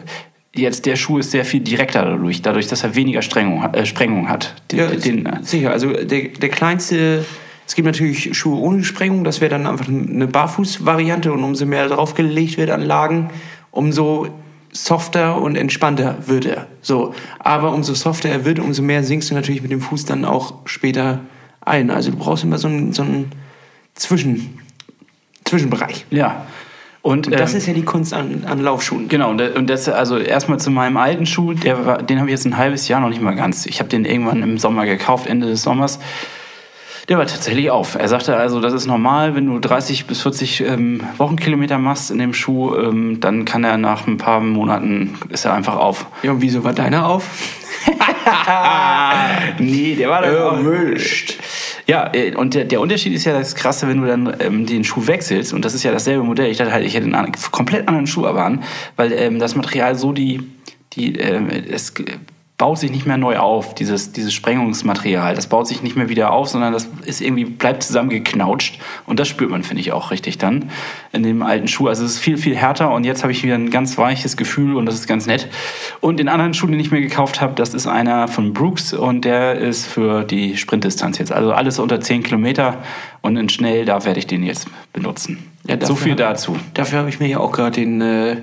[0.57, 4.29] jetzt der Schuh ist sehr viel direkter dadurch, dadurch, dass er weniger Strengung, äh, Sprengung
[4.29, 4.55] hat.
[4.71, 5.71] Den, Ja, den, sicher.
[5.71, 7.25] Also der, der kleinste,
[7.65, 11.87] es gibt natürlich Schuhe ohne Sprengung, das wäre dann einfach eine Barfuß-Variante und umso mehr
[11.87, 13.29] draufgelegt wird an Lagen,
[13.71, 14.27] umso
[14.71, 16.67] softer und entspannter wird er.
[16.81, 20.25] So, aber umso softer er wird, umso mehr sinkst du natürlich mit dem Fuß dann
[20.25, 21.21] auch später
[21.61, 21.89] ein.
[21.89, 23.31] Also du brauchst immer so einen, so einen
[23.95, 24.59] Zwischen,
[25.45, 26.05] Zwischenbereich.
[26.09, 26.45] ja.
[27.01, 29.07] Und, Das ähm, ist ja die Kunst an, an Laufschuhen.
[29.07, 32.33] Genau, und, und das, also erstmal zu meinem alten Schuh, der war, den habe ich
[32.33, 33.65] jetzt ein halbes Jahr noch nicht mal ganz.
[33.65, 35.99] Ich habe den irgendwann im Sommer gekauft, Ende des Sommers.
[37.07, 37.95] Der war tatsächlich auf.
[37.95, 42.17] Er sagte also, das ist normal, wenn du 30 bis 40 ähm, Wochenkilometer machst in
[42.17, 46.07] dem Schuh, ähm, dann kann er nach ein paar Monaten, ist er einfach auf.
[46.23, 47.29] Ja, und wieso war deiner auf?
[49.59, 51.39] Nee, der war dann Erwischt.
[51.87, 54.83] Ja, äh, und der, der Unterschied ist ja das Krasse, wenn du dann ähm, den
[54.83, 57.87] Schuh wechselst, und das ist ja dasselbe Modell, ich dachte halt, ich hätte einen komplett
[57.87, 58.63] anderen Schuh aber an,
[58.97, 60.41] weil ähm, das Material so die,
[60.93, 61.93] die ähm, es
[62.57, 65.35] baut sich nicht mehr neu auf, dieses, dieses Sprengungsmaterial.
[65.35, 68.79] Das baut sich nicht mehr wieder auf, sondern das ist irgendwie, bleibt zusammengeknautscht.
[69.05, 70.71] Und das spürt man, finde ich, auch richtig dann
[71.11, 71.87] in dem alten Schuh.
[71.87, 74.75] Also es ist viel, viel härter und jetzt habe ich wieder ein ganz weiches Gefühl
[74.75, 75.49] und das ist ganz nett.
[76.01, 79.23] Und den anderen Schuh, den ich mir gekauft habe, das ist einer von Brooks und
[79.23, 81.31] der ist für die Sprintdistanz jetzt.
[81.31, 82.79] Also alles unter 10 Kilometer
[83.21, 85.51] und in schnell, da werde ich den jetzt benutzen.
[85.67, 86.55] Ja, so viel dazu.
[86.73, 88.37] Dafür habe ich mir ja auch gerade den äh,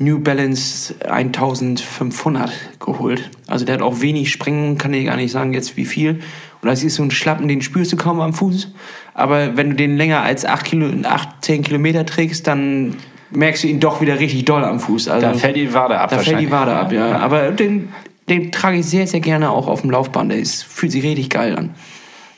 [0.00, 3.30] New Balance 1500 geholt.
[3.46, 6.20] Also der hat auch wenig Sprengung, kann ich gar nicht sagen jetzt wie viel.
[6.62, 8.72] Und das ist so ein Schlappen, den spürst du kaum am Fuß.
[9.12, 12.96] Aber wenn du den länger als 8, Kilo, 8 10 Kilometer trägst, dann
[13.30, 15.08] merkst du ihn doch wieder richtig doll am Fuß.
[15.08, 16.50] Also, Da fällt die Wade ab Da fällt die.
[16.50, 17.18] Wade ab, ja.
[17.18, 17.90] Aber den,
[18.30, 20.32] den trage ich sehr, sehr gerne auch auf dem Laufband.
[20.32, 21.74] Der ist, fühlt sich richtig geil an.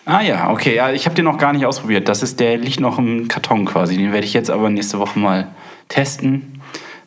[0.05, 0.75] Ah ja, okay.
[0.75, 2.09] Ja, ich habe den noch gar nicht ausprobiert.
[2.09, 3.97] Das ist, der liegt noch im Karton quasi.
[3.97, 5.53] Den werde ich jetzt aber nächste Woche mal
[5.89, 6.52] testen,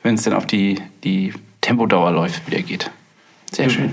[0.06, 2.92] wenn es dann auf die, die Tempodauer läuft, wieder geht.
[3.56, 3.92] Sehr schön.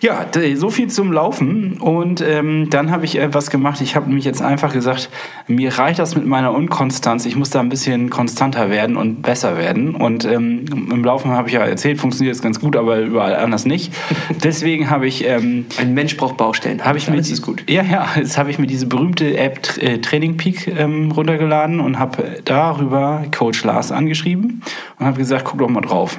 [0.00, 1.78] Ja, so viel zum Laufen.
[1.80, 3.80] Und ähm, dann habe ich etwas gemacht.
[3.80, 5.10] Ich habe nämlich jetzt einfach gesagt,
[5.46, 7.26] mir reicht das mit meiner Unkonstanz.
[7.26, 9.94] Ich muss da ein bisschen konstanter werden und besser werden.
[9.94, 13.66] Und ähm, im Laufen habe ich ja erzählt, funktioniert es ganz gut, aber überall anders
[13.66, 13.92] nicht.
[14.42, 16.82] Deswegen habe ich ähm, Ein Mensch braucht Baustellen.
[16.84, 17.64] habe ich mir die- ist gut.
[17.68, 21.98] Ja, ja, jetzt habe ich mir diese berühmte App äh, Training Peak ähm, runtergeladen und
[21.98, 24.62] habe darüber Coach Lars angeschrieben
[24.98, 26.18] und habe gesagt, guck doch mal drauf.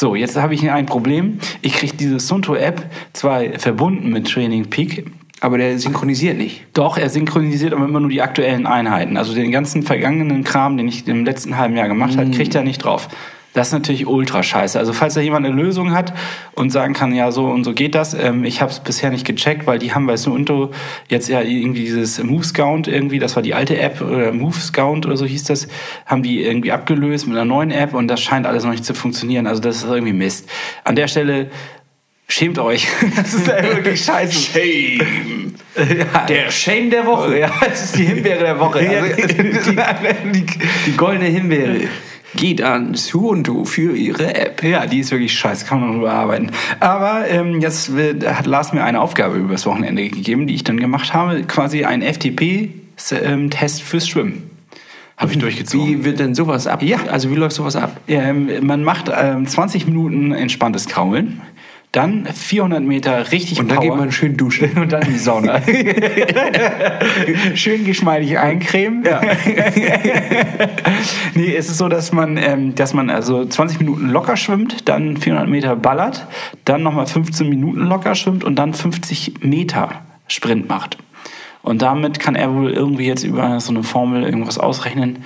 [0.00, 1.40] So, jetzt habe ich ein Problem.
[1.60, 5.04] Ich kriege diese Sunto-App zwar verbunden mit Training Peak,
[5.42, 6.64] Aber der synchronisiert nicht.
[6.72, 9.18] doch, er synchronisiert aber immer nur die aktuellen Einheiten.
[9.18, 12.62] Also den ganzen vergangenen Kram, den ich im letzten halben Jahr gemacht habe, kriegt er
[12.62, 13.10] nicht drauf.
[13.52, 14.78] Das ist natürlich ultra scheiße.
[14.78, 16.12] Also falls da jemand eine Lösung hat
[16.52, 18.14] und sagen kann, ja, so und so geht das.
[18.14, 20.70] Ähm, ich habe es bisher nicht gecheckt, weil die haben bei Suunto
[21.08, 25.06] jetzt ja irgendwie dieses Move Scout irgendwie, das war die alte App oder Move Scout
[25.06, 25.66] oder so hieß das,
[26.06, 28.94] haben die irgendwie abgelöst mit einer neuen App und das scheint alles noch nicht zu
[28.94, 29.48] funktionieren.
[29.48, 30.48] Also das ist irgendwie Mist.
[30.84, 31.50] An der Stelle
[32.28, 32.86] schämt euch.
[33.16, 34.52] das ist ja wirklich scheiße.
[34.52, 35.54] Shame.
[35.76, 36.26] Ja.
[36.26, 37.38] Der Shame der Woche.
[37.38, 38.80] Ja, das ist die Himbeere der Woche.
[38.80, 39.26] Also,
[40.32, 40.46] die,
[40.86, 41.88] die goldene Himbeere
[42.36, 44.62] geht an Suunto für ihre App.
[44.62, 46.50] ja, die ist wirklich scheiße, kann man noch überarbeiten.
[46.78, 50.78] Aber ähm, jetzt wird- hat Lars mir eine Aufgabe übers Wochenende gegeben, die ich dann
[50.78, 51.42] gemacht habe.
[51.42, 54.50] Quasi ein FTP-Test fürs Schwimmen.
[55.16, 55.86] Habe ich durchgezogen.
[55.86, 56.82] Wie wird denn sowas ab?
[56.82, 56.98] Ja.
[57.10, 58.00] Also wie läuft sowas ab?
[58.08, 61.42] Ähm, man macht ähm, 20 Minuten entspanntes Kraulen.
[61.92, 63.88] Dann 400 Meter richtig Und dann Power.
[63.88, 64.70] geht man schön duschen.
[64.78, 65.60] und dann in die Sauna.
[67.54, 69.04] Schön geschmeidig eincremen.
[69.04, 69.20] Ja.
[71.34, 75.16] nee, es ist so, dass man, ähm, dass man also 20 Minuten locker schwimmt, dann
[75.16, 76.26] 400 Meter ballert,
[76.64, 79.90] dann nochmal 15 Minuten locker schwimmt und dann 50 Meter
[80.28, 80.96] Sprint macht.
[81.62, 85.24] Und damit kann er wohl irgendwie jetzt über so eine Formel irgendwas ausrechnen.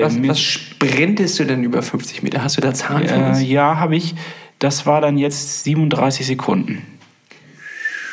[0.00, 2.42] Was, mir- was sprintest du denn über 50 Meter?
[2.42, 4.16] Hast du da Zahlen äh, ja, habe ich.
[4.64, 6.86] Das war dann jetzt 37 Sekunden.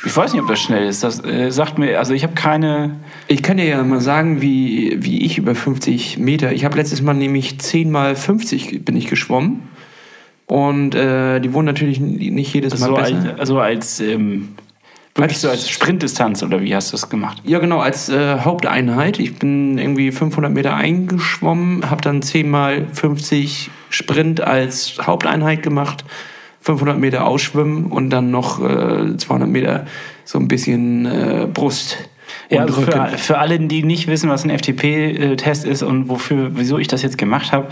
[0.05, 1.01] Ich weiß nicht, ob das schnell ist.
[1.01, 2.99] Das äh, sagt mir, also ich habe keine.
[3.29, 6.51] Ich kann dir ja mal sagen, wie, wie ich über 50 Meter.
[6.51, 9.61] Ich habe letztes Mal nämlich 10 mal 50 bin ich geschwommen.
[10.45, 13.15] Und äh, die wurden natürlich nicht jedes Mal So besser.
[13.15, 14.49] als, also als ähm,
[15.15, 17.41] wirklich Als- so als Sprintdistanz oder wie hast du das gemacht?
[17.45, 19.19] Ja, genau, als äh, Haupteinheit.
[19.19, 26.03] Ich bin irgendwie 500 Meter eingeschwommen, habe dann 10 mal 50 Sprint als Haupteinheit gemacht,
[26.61, 29.85] 500 Meter ausschwimmen und dann noch äh, 200 Meter
[30.23, 31.97] so ein bisschen äh, Brust.
[32.49, 36.51] Und Ja, also für, für alle, die nicht wissen, was ein FTP-Test ist und wofür,
[36.53, 37.67] wieso ich das jetzt gemacht habe,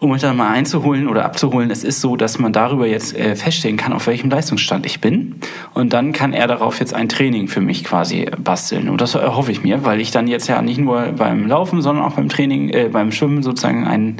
[0.00, 3.36] um euch da mal einzuholen oder abzuholen, es ist so, dass man darüber jetzt äh,
[3.36, 5.36] feststellen kann, auf welchem Leistungsstand ich bin.
[5.72, 8.88] Und dann kann er darauf jetzt ein Training für mich quasi basteln.
[8.88, 12.04] Und das erhoffe ich mir, weil ich dann jetzt ja nicht nur beim Laufen, sondern
[12.04, 14.16] auch beim Training, äh, beim Schwimmen sozusagen ein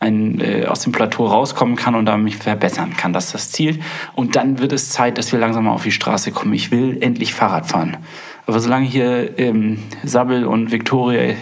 [0.00, 3.12] ein, äh, aus dem Plateau rauskommen kann und da mich verbessern kann.
[3.12, 3.80] Das ist das Ziel.
[4.14, 6.52] Und dann wird es Zeit, dass wir langsam mal auf die Straße kommen.
[6.52, 7.96] Ich will endlich Fahrrad fahren.
[8.46, 11.34] Aber solange hier ähm, Sabbel und Viktoria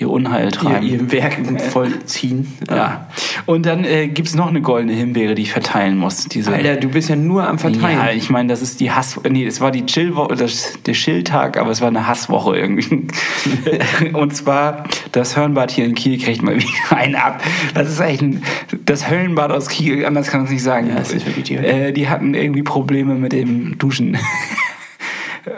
[0.00, 0.86] ihr Unheil ihr, treiben.
[0.86, 1.36] ihr Werk
[1.72, 2.56] vollziehen.
[2.70, 3.08] ja.
[3.46, 6.24] Und dann äh, gibt's noch eine goldene Himbeere, die ich verteilen muss.
[6.26, 7.98] Diese, Alter, du bist ja nur am Verteilen.
[7.98, 9.18] ja, ich meine, das ist die Hass.
[9.28, 13.08] Nee, es war die Chillwoche, das, der Chilltag, aber es war eine Hasswoche irgendwie.
[14.12, 17.42] Und zwar das Höllenbad hier in Kiel kriegt mal wieder einen ab.
[17.74, 18.42] Das ist echt ein,
[18.84, 20.88] das Höllenbad aus Kiel, anders kann man es nicht sagen.
[20.88, 21.88] Ja, es ist wirklich die Hölle.
[21.88, 24.16] äh, die hatten irgendwie Probleme mit dem Duschen.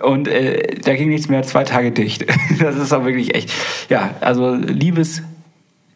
[0.02, 2.26] Und äh, da ging nichts mehr, zwei Tage dicht.
[2.60, 3.52] Das ist auch wirklich echt.
[3.88, 5.22] Ja, also liebes,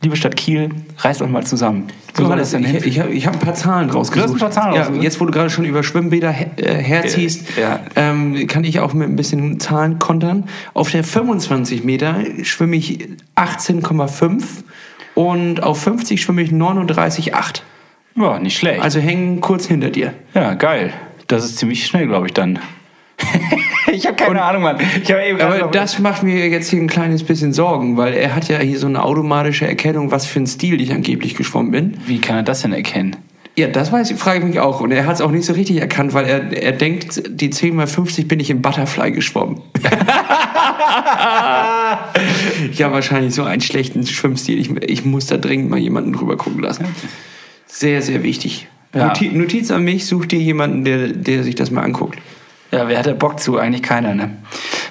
[0.02, 1.88] liebe Stadt Kiel, reißt euch mal zusammen.
[2.16, 4.28] So, soll das, denn ich ich habe hab ein paar Zahlen rausgesucht.
[4.28, 5.02] Du hast ein paar Zahlen ja, rausgesucht?
[5.04, 7.80] Jetzt, wo du gerade schon über Schwimmbäder äh, herziehst, Ja.
[7.96, 10.44] ähm, kann ich auch mit ein bisschen Zahlen kontern.
[10.74, 14.42] Auf der 25 Meter schwimme ich 18,5
[15.14, 17.62] und auf 50 schwimme ich 39,8.
[18.16, 18.80] Ja, nicht schlecht.
[18.80, 20.12] Also hängen kurz hinter dir.
[20.34, 20.92] ja, geil.
[21.26, 22.58] Das ist ziemlich schnell, glaube ich, dann.
[23.96, 24.78] ich habe keine Ahnung, Mann.
[25.02, 28.34] Ich hab eben Aber das macht mir jetzt hier ein kleines bisschen Sorgen, weil er
[28.34, 31.98] hat ja hier so eine automatische Erkennung, was für ein Stil ich angeblich geschwommen bin.
[32.06, 33.16] Wie kann er das denn erkennen?
[33.56, 34.80] Ja, das weiß ich, frage ich mich auch.
[34.80, 37.76] Und er hat es auch nicht so richtig erkannt, weil er, er denkt, die 10
[37.76, 39.60] mal 50 bin ich im Butterfly geschwommen.
[42.72, 44.58] ja, wahrscheinlich so einen schlechten Schwimmstil.
[44.58, 46.86] Ich, ich muss da dringend mal jemanden drüber gucken lassen.
[47.68, 48.66] Sehr, sehr wichtig.
[48.92, 49.06] Ja.
[49.06, 52.18] Noti Notiz an mich, such dir jemanden, der, der sich das mal anguckt.
[52.74, 53.56] Ja, wer hat da Bock zu?
[53.56, 54.30] Eigentlich keiner, ne?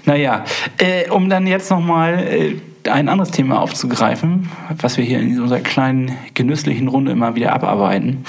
[0.06, 0.46] Naja,
[0.78, 5.60] äh, um dann jetzt nochmal äh, ein anderes Thema aufzugreifen, was wir hier in unserer
[5.60, 8.24] kleinen genüsslichen Runde immer wieder abarbeiten.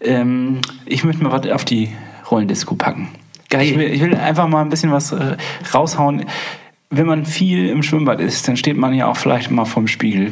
[0.00, 1.88] Ähm, ich möchte mal was auf die
[2.30, 3.08] Rollendisco packen.
[3.50, 3.62] Geil.
[3.62, 5.36] Ich will, ich will einfach mal ein bisschen was äh,
[5.74, 6.26] raushauen.
[6.90, 10.30] Wenn man viel im Schwimmbad ist, dann steht man ja auch vielleicht mal vorm Spiegel.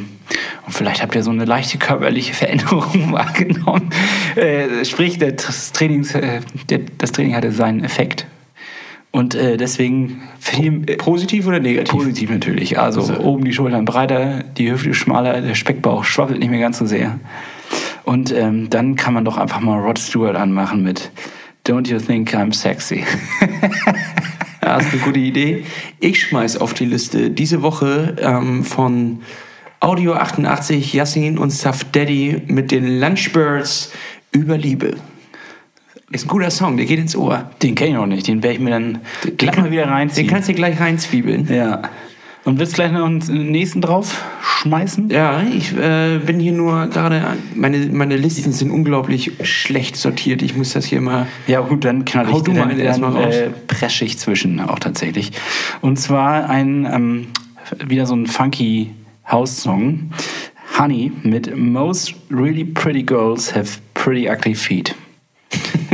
[0.65, 3.89] Und vielleicht habt ihr so eine leichte körperliche Veränderung wahrgenommen.
[4.37, 6.39] Äh, sprich, das, Trainings, äh,
[6.97, 8.27] das Training hatte seinen Effekt.
[9.11, 11.91] Und äh, deswegen viel, äh, Positiv oder negativ?
[11.93, 12.79] positiv natürlich.
[12.79, 16.77] Also Also- oben die Schultern breiter, die Hüfte schmaler, der Speckbauch schwabbelt nicht mehr ganz
[16.77, 17.19] so sehr.
[18.03, 21.11] Und ähm, dann kann man doch einfach mal Rod Stewart anmachen mit
[21.67, 23.03] Don't you think I'm sexy?
[24.63, 25.65] Ja, ist eine gute Idee.
[25.99, 29.21] Ich schmeiß auf die Liste diese Woche ähm, von
[29.79, 33.91] Audio 88, Yassin und Saf Daddy mit den Lunchbirds
[34.31, 34.97] über Liebe.
[36.11, 37.49] Ist ein guter Song, der geht ins Ohr.
[37.61, 38.99] Den kenne ich noch nicht, den werde ich mir dann
[39.37, 40.27] gleich mal wieder reinziehen.
[40.27, 41.47] Den kannst du gleich reinzwiebeln.
[41.51, 41.81] ja.
[42.43, 45.11] Und willst gleich noch einen nächsten drauf schmeißen?
[45.11, 50.41] Ja, ich äh, bin hier nur gerade, meine, meine Listen sind unglaublich schlecht sortiert.
[50.41, 51.27] Ich muss das hier mal.
[51.45, 53.35] Ja gut, dann knall ich du mal dann, erstmal raus.
[53.35, 55.31] äh, presche ich zwischen auch tatsächlich.
[55.81, 57.27] Und zwar ein ähm,
[57.87, 58.89] wieder so ein funky
[59.29, 60.09] House-Song.
[60.79, 64.95] Honey mit Most really pretty girls have pretty ugly feet.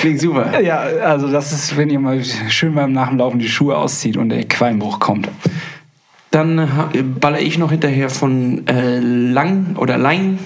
[0.00, 0.60] Klingt super.
[0.60, 4.44] Ja, also das ist, wenn ihr mal schön beim Nachlaufen die Schuhe auszieht und der
[4.44, 5.28] Qualmbruch kommt.
[6.30, 10.38] Dann ha- baller ich noch hinterher von äh, Lang oder Lang,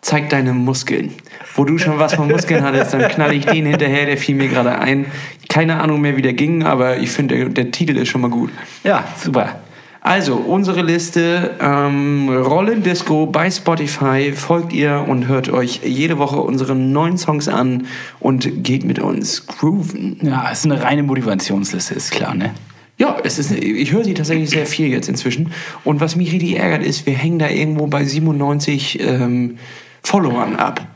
[0.00, 1.12] zeig deine Muskeln.
[1.54, 4.48] Wo du schon was von Muskeln hattest, dann knall ich den hinterher, der fiel mir
[4.48, 5.06] gerade ein.
[5.48, 8.30] Keine Ahnung mehr, wie der ging, aber ich finde, der, der Titel ist schon mal
[8.30, 8.50] gut.
[8.84, 9.60] Ja, super.
[10.06, 16.76] Also, unsere Liste, ähm, Rollendisco bei Spotify, folgt ihr und hört euch jede Woche unsere
[16.76, 17.88] neuen Songs an
[18.20, 20.18] und geht mit uns grooven.
[20.22, 22.54] Ja, es ist eine reine Motivationsliste, ist klar, ne?
[22.98, 25.50] Ja, es ist, ich höre sie tatsächlich sehr viel jetzt inzwischen.
[25.82, 29.58] Und was mich richtig ärgert, ist, wir hängen da irgendwo bei 97 ähm,
[30.04, 30.86] Followern ab.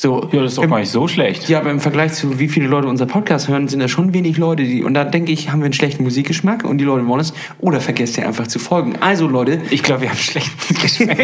[0.00, 1.48] So, Ja, das ist doch im, gar nicht so schlecht.
[1.48, 4.36] ja, aber im Vergleich zu wie viele Leute unser Podcast hören, sind da schon wenig
[4.36, 4.84] Leute, die.
[4.84, 7.32] Und da denke ich, haben wir einen schlechten Musikgeschmack und die Leute wollen es.
[7.58, 8.94] Oder vergesst ihr einfach zu folgen.
[9.00, 11.18] Also Leute, Ich glaube, wir haben schlechten Geschmack.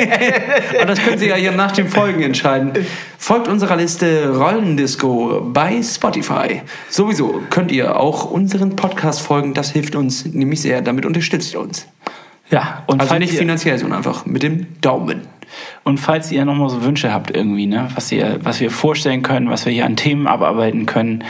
[0.76, 2.72] aber das können Sie ja hier nach den Folgen entscheiden.
[3.16, 6.62] Folgt unserer Liste Rollendisco bei Spotify.
[6.90, 9.54] Sowieso könnt ihr auch unseren Podcast folgen.
[9.54, 10.82] Das hilft uns nämlich sehr.
[10.82, 11.86] Damit unterstützt ihr uns.
[12.50, 15.22] ja, und Also nicht finanziell, sondern einfach mit dem Daumen.
[15.82, 19.50] Und falls ihr nochmal so Wünsche habt irgendwie, ne, was ihr, was wir vorstellen können,
[19.50, 21.24] was wir hier an Themen abarbeiten können,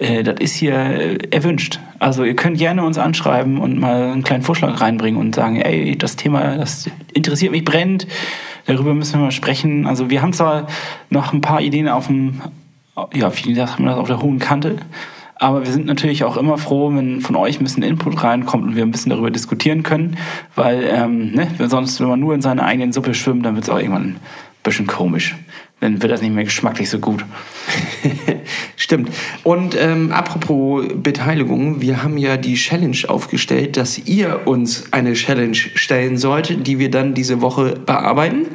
[0.00, 1.78] äh, das ist hier äh, erwünscht.
[1.98, 5.96] Also ihr könnt gerne uns anschreiben und mal einen kleinen Vorschlag reinbringen und sagen, ey,
[5.96, 8.06] das Thema, das interessiert mich brennend,
[8.66, 9.86] darüber müssen wir mal sprechen.
[9.86, 10.66] Also wir haben zwar
[11.10, 12.40] noch ein paar Ideen auf dem,
[13.12, 14.76] ja, wie sagt man das, auf der hohen Kante,
[15.40, 18.76] aber wir sind natürlich auch immer froh, wenn von euch ein bisschen Input reinkommt und
[18.76, 20.18] wir ein bisschen darüber diskutieren können,
[20.54, 23.70] weil ähm, ne, sonst, wenn man nur in seiner eigenen Suppe schwimmt, dann wird es
[23.70, 24.20] auch irgendwann ein
[24.62, 25.34] bisschen komisch.
[25.80, 27.24] Dann wird das nicht mehr geschmacklich so gut.
[28.76, 29.08] Stimmt.
[29.42, 35.56] Und ähm, apropos Beteiligung, wir haben ja die Challenge aufgestellt, dass ihr uns eine Challenge
[35.56, 38.46] stellen sollt, die wir dann diese Woche bearbeiten.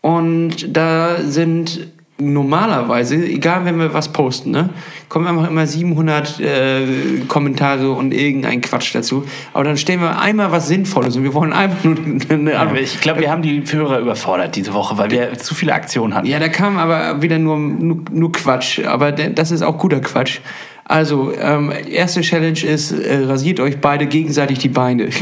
[0.00, 4.70] Und da sind normalerweise, egal wenn wir was posten, ne,
[5.08, 6.86] kommen einfach immer 700 äh,
[7.26, 9.24] Kommentare und irgendein Quatsch dazu.
[9.52, 11.96] Aber dann stellen wir einmal was Sinnvolles und wir wollen einfach nur
[12.28, 15.74] eine Aber ich glaube, wir haben die Hörer überfordert diese Woche, weil wir zu viele
[15.74, 16.26] Aktionen hatten.
[16.26, 18.84] ja, da kam aber wieder nur, nur, nur Quatsch.
[18.84, 20.38] Aber das ist auch guter Quatsch.
[20.86, 25.08] Also, ähm, erste Challenge ist, äh, rasiert euch beide gegenseitig die Beine.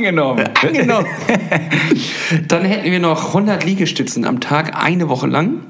[0.00, 0.48] Angenommen.
[0.62, 1.06] Angenommen.
[2.48, 5.60] Dann hätten wir noch 100 Liegestützen am Tag, eine Woche lang.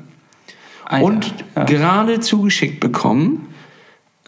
[0.84, 1.64] Alter, Und ja.
[1.64, 3.48] gerade zugeschickt bekommen,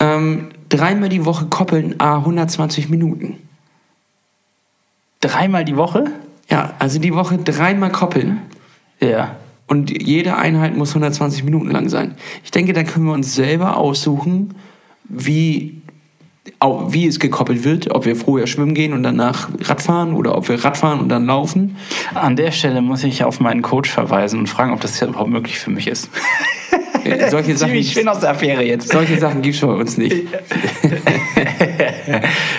[0.00, 3.38] ähm, dreimal die Woche koppeln, a 120 Minuten.
[5.20, 6.06] dreimal die Woche?
[6.50, 8.40] Ja, also die Woche dreimal koppeln.
[9.00, 9.36] Ja.
[9.68, 12.16] Und jede Einheit muss 120 Minuten lang sein.
[12.42, 14.54] Ich denke, da können wir uns selber aussuchen,
[15.04, 15.82] wie,
[16.88, 17.94] wie es gekoppelt wird.
[17.94, 21.76] Ob wir vorher schwimmen gehen und danach Radfahren oder ob wir Radfahren und dann laufen.
[22.14, 25.59] An der Stelle muss ich auf meinen Coach verweisen und fragen, ob das überhaupt möglich
[25.59, 26.09] für mich ist.
[27.05, 28.88] Äh, solche, Sachen, Ziemlich schön aus der Affäre jetzt.
[28.90, 30.16] solche Sachen gibt es bei uns nicht.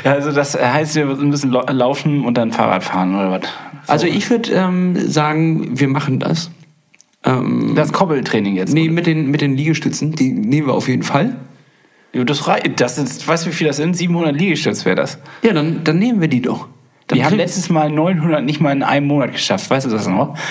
[0.04, 3.42] Also das heißt, wir müssen lau- laufen und dann Fahrrad fahren oder was?
[3.88, 6.50] Also ich würde ähm, sagen, wir machen das.
[7.24, 8.74] Ähm, Das Koppeltraining jetzt.
[8.74, 11.36] nee, mit den, mit den Liegestützen, die nehmen wir auf jeden Fall.
[12.14, 12.46] Ja, Das,
[12.76, 13.96] das ist, weißt du, wie viel das sind?
[13.96, 15.18] 700 Liegestütz wäre das.
[15.42, 16.68] Ja, dann, dann nehmen wir die doch.
[17.14, 19.70] Wir haben letztes Mal 900 nicht mal in einem Monat geschafft.
[19.70, 20.36] Weißt du das noch?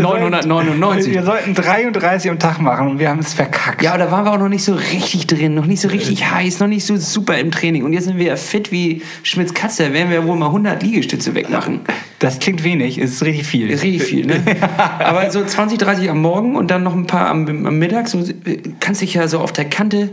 [0.00, 1.12] 999.
[1.12, 3.82] Wir sollten 33 am Tag machen und wir haben es verkackt.
[3.82, 6.30] Ja, aber da waren wir auch noch nicht so richtig drin, noch nicht so richtig
[6.30, 7.84] heiß, noch nicht so super im Training.
[7.84, 10.46] Und jetzt sind wir ja fit wie Schmitz Katze, da werden wir ja wohl mal
[10.46, 11.80] 100 Liegestütze wegmachen.
[12.18, 13.70] Das klingt wenig, ist richtig viel.
[13.70, 14.42] Ist richtig viel, ne?
[14.98, 18.20] Aber so 20, 30 am Morgen und dann noch ein paar am, am Mittag, so
[18.20, 20.10] äh, kannst dich ja so auf der Kante.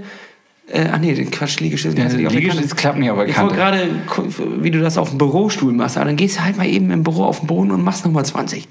[0.72, 1.96] Äh, ach nee, den Quatsch, Liegestütze.
[1.96, 2.82] Kannst du nicht auf der Liegestütz Kante.
[2.82, 3.90] klappt nicht auf der Ich wollte Kante.
[4.08, 6.92] gerade, wie du das auf dem Bürostuhl machst, aber dann gehst du halt mal eben
[6.92, 8.68] im Büro auf den Boden und machst nochmal 20.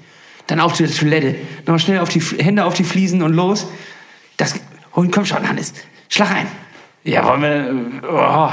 [0.47, 1.35] Dann auf die Toilette.
[1.65, 3.67] Nochmal schnell auf die Hände auf die Fliesen und los.
[4.37, 4.55] Das,
[4.93, 5.73] komm schon, Hannes.
[6.07, 6.47] Schlag ein.
[7.03, 7.75] Ja, wollen wir.
[8.11, 8.49] Oh.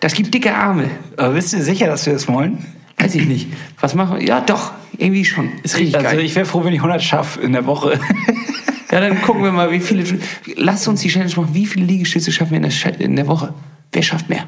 [0.00, 0.90] Das gibt dicke Arme.
[1.16, 2.64] Aber bist du sicher, dass wir das wollen?
[2.98, 3.48] Weiß ich nicht.
[3.80, 4.24] Was machen wir?
[4.26, 4.72] Ja, doch.
[4.98, 5.48] Irgendwie schon.
[5.62, 6.20] Ist richtig Also geil.
[6.20, 7.98] ich wäre froh, wenn ich 100 schaffe in der Woche.
[8.92, 10.04] Ja, dann gucken wir mal, wie viele.
[10.54, 11.54] Lasst uns die Challenge machen.
[11.54, 13.54] Wie viele Liegestütze schaffen wir in der, in der Woche?
[13.90, 14.46] Wer schafft mehr?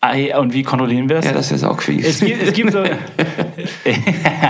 [0.00, 1.26] Ei, Und wie kontrollieren wir das?
[1.26, 2.06] Ja, das ist auch quiz.
[2.06, 2.84] es, gibt, es gibt so.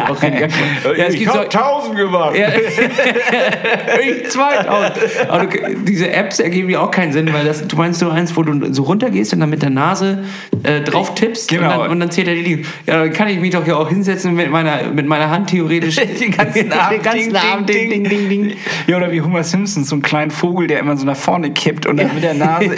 [0.08, 0.50] Auch kein Gag.
[0.96, 2.36] Ja, es gibt so, 1000 gemacht.
[2.36, 2.48] ja,
[4.22, 4.92] ich 2000.
[5.28, 8.36] Aber du, diese Apps ergeben ja auch keinen Sinn, weil das, du meinst so eins,
[8.36, 10.24] wo du so runtergehst und dann mit der Nase
[10.64, 11.64] äh, drauf tippst Genau.
[11.64, 12.66] und, dann, und dann zählt er die Liegen.
[12.86, 15.96] Ja, dann kann ich mich doch ja auch hinsetzen mit meiner, mit meiner Hand theoretisch
[16.20, 16.92] Den ganzen Abend.
[16.98, 18.56] den ganzen Abend ding, ding, ding, ding.
[18.86, 21.86] Ja, oder wie Homer Simpson, so einen kleinen Vogel, der immer so nach vorne kippt
[21.86, 22.70] und dann mit der Nase.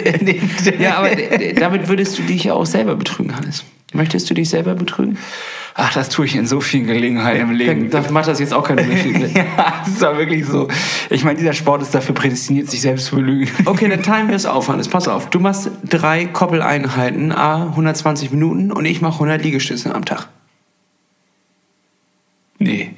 [0.79, 1.09] Ja, aber
[1.59, 3.63] damit würdest du dich ja auch selber betrügen, Hannes.
[3.93, 5.17] Möchtest du dich selber betrügen?
[5.77, 7.89] Ach, das tue ich in so vielen Gelegenheiten im Leben.
[7.89, 9.19] Da macht das jetzt auch keinen Unterschied.
[9.19, 9.27] ne?
[9.35, 10.69] ja, das ist doch wirklich so.
[11.09, 13.51] Ich meine, dieser Sport ist dafür prädestiniert, sich selbst zu belügen.
[13.65, 14.87] Okay, dann teilen wir es auf, Hannes.
[14.87, 15.29] Pass auf.
[15.29, 20.29] Du machst drei Koppeleinheiten, a 120 Minuten und ich mache 100 Liegestütze am Tag.
[22.57, 22.95] Nee.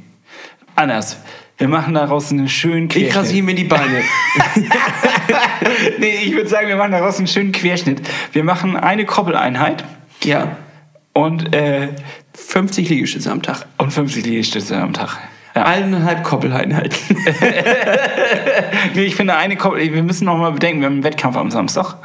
[0.75, 1.17] Anders.
[1.57, 3.15] Wir machen daraus einen schönen Ich Querschnitt.
[3.15, 4.03] rasiere mir die Beine.
[5.97, 8.01] nee, ich würde sagen, wir machen daraus einen schönen Querschnitt.
[8.33, 9.83] Wir machen eine Koppeleinheit
[10.23, 10.57] ja.
[11.13, 11.89] Und, äh,
[12.37, 13.65] 50 Liegestütze am Tag.
[13.77, 15.17] und 50 Liegestütze am Tag.
[15.55, 15.65] Ja.
[15.65, 16.97] Eineinhalb Koppeleinheiten.
[18.93, 21.51] Nee, ich finde eine Koppel, wir müssen noch mal bedenken, wir haben einen Wettkampf am
[21.51, 21.95] Samstag.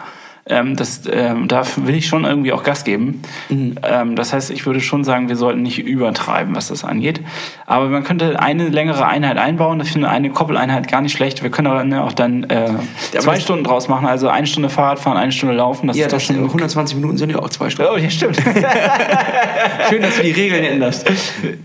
[0.45, 3.23] Ähm, das, ähm, da will ich schon irgendwie auch Gas geben.
[3.49, 7.21] Ähm, das heißt, ich würde schon sagen, wir sollten nicht übertreiben, was das angeht.
[7.67, 9.81] Aber man könnte eine längere Einheit einbauen.
[9.81, 11.45] Ich finde eine Koppeleinheit gar nicht schlecht.
[11.45, 12.71] Wir können aber auch dann äh,
[13.19, 14.07] zwei Stunden draus machen.
[14.07, 15.87] Also eine Stunde Fahrradfahren, eine Stunde laufen.
[15.87, 17.93] Das Ja, das sind schon 120 Minuten sind ja auch zwei Stunden.
[17.95, 18.37] Oh, ja, stimmt.
[19.89, 21.09] Schön, dass du die Regeln änderst.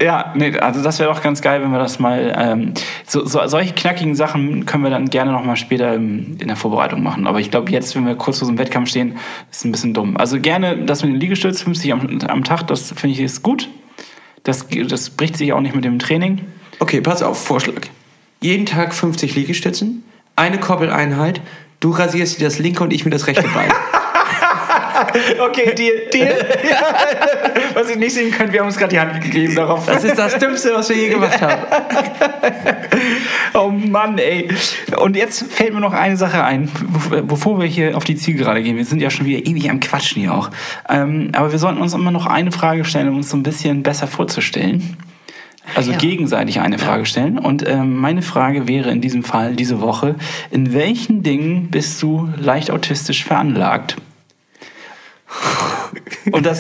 [0.01, 2.34] Ja, nee, also das wäre doch ganz geil, wenn wir das mal.
[2.38, 2.73] Ähm,
[3.05, 7.01] so, so, solche knackigen Sachen können wir dann gerne noch mal später in der Vorbereitung
[7.01, 7.25] machen.
[7.25, 9.18] Aber ich glaube, jetzt, wenn wir kurz vor so einem Wettkampf stehen,
[9.51, 10.18] ist ein bisschen dumm.
[10.18, 13.70] Also gerne das mit den Liegestütz 50 am, am Tag, das finde ich ist gut.
[14.43, 16.41] Das, das bricht sich auch nicht mit dem Training.
[16.80, 17.88] Okay, pass auf, Vorschlag.
[18.41, 20.03] Jeden Tag 50 Liegestützen,
[20.36, 21.41] eine Koppeleinheit,
[21.80, 23.72] du rasierst dir das linke und ich mir das rechte Bein.
[25.39, 26.35] Okay, Deal, Deal.
[27.73, 29.85] Was ihr nicht sehen könnt, wir haben uns gerade die Hand gegeben darauf.
[29.85, 31.61] Das ist das Dümmste, was wir je gemacht haben.
[33.53, 34.49] Oh Mann, ey.
[34.97, 38.61] Und jetzt fällt mir noch eine Sache ein, bev- bevor wir hier auf die Zielgerade
[38.61, 38.77] gehen.
[38.77, 40.49] Wir sind ja schon wieder ewig am Quatschen hier auch.
[40.89, 43.81] Ähm, aber wir sollten uns immer noch eine Frage stellen, um uns so ein bisschen
[43.83, 44.97] besser vorzustellen.
[45.75, 45.97] Also Ja.
[45.97, 47.39] gegenseitig eine Frage stellen.
[47.39, 50.15] Und ähm, meine Frage wäre in diesem Fall diese Woche,
[50.51, 53.97] in welchen Dingen bist du leicht autistisch veranlagt?
[56.32, 56.59] Und das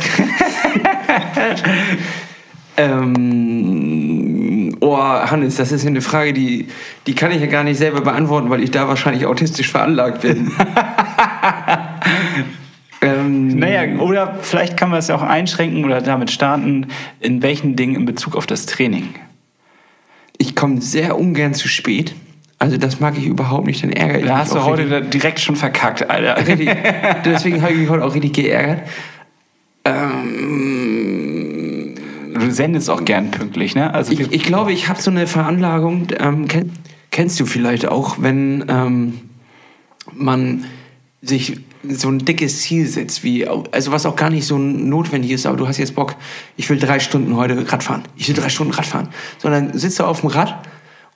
[2.77, 6.67] Ähm, oh, Hannes, das ist ja eine Frage, die,
[7.07, 10.51] die kann ich ja gar nicht selber beantworten, weil ich da wahrscheinlich autistisch veranlagt bin.
[13.01, 16.87] ähm, Naja, oder vielleicht kann man es ja auch einschränken oder damit starten,
[17.19, 19.15] in welchen Dingen in Bezug auf das Training.
[20.37, 22.13] ich komme sehr ungern zu spät.
[22.59, 24.99] Also das mag ich überhaupt nicht, dann ärgere ich Da mich hast du heute da
[24.99, 26.47] direkt schon verkackt, Alter.
[26.47, 26.69] Richtig.
[27.25, 28.81] Deswegen habe ich mich heute auch richtig geärgert.
[29.87, 31.47] Ähm,
[32.39, 33.93] Du sendest auch gern pünktlich, ne?
[33.93, 36.71] Also ich, ich glaube, ich habe so eine Veranlagung, ähm, kenn,
[37.11, 39.21] kennst du vielleicht auch, wenn ähm,
[40.13, 40.65] man
[41.21, 45.45] sich so ein dickes Ziel setzt, wie, also was auch gar nicht so notwendig ist,
[45.45, 46.15] aber du hast jetzt Bock,
[46.57, 48.03] ich will drei Stunden heute Rad fahren.
[48.15, 49.09] Ich will drei Stunden Rad fahren.
[49.37, 50.67] Sondern sitzt du auf dem Rad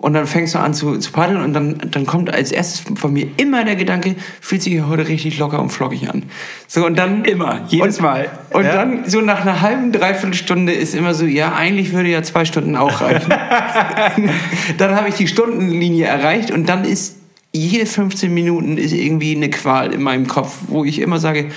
[0.01, 3.13] und dann fängst du an zu, zu paddeln und dann, dann kommt als erstes von
[3.13, 6.23] mir immer der Gedanke, fühlt sich hier heute richtig locker und flockig an.
[6.67, 8.29] So und dann Immer, jedes und, Mal.
[8.49, 8.73] Und Ja.
[8.73, 12.45] dann so nach einer halben, dreiviertel Stunde ist immer so, ja, eigentlich würde ja zwei
[12.45, 13.31] Stunden auch reichen.
[14.79, 17.17] dann habe ich die Stundenlinie erreicht und dann ist
[17.53, 21.51] jede 15 Minuten ist irgendwie eine Qual in meinem Kopf, wo ich immer sage,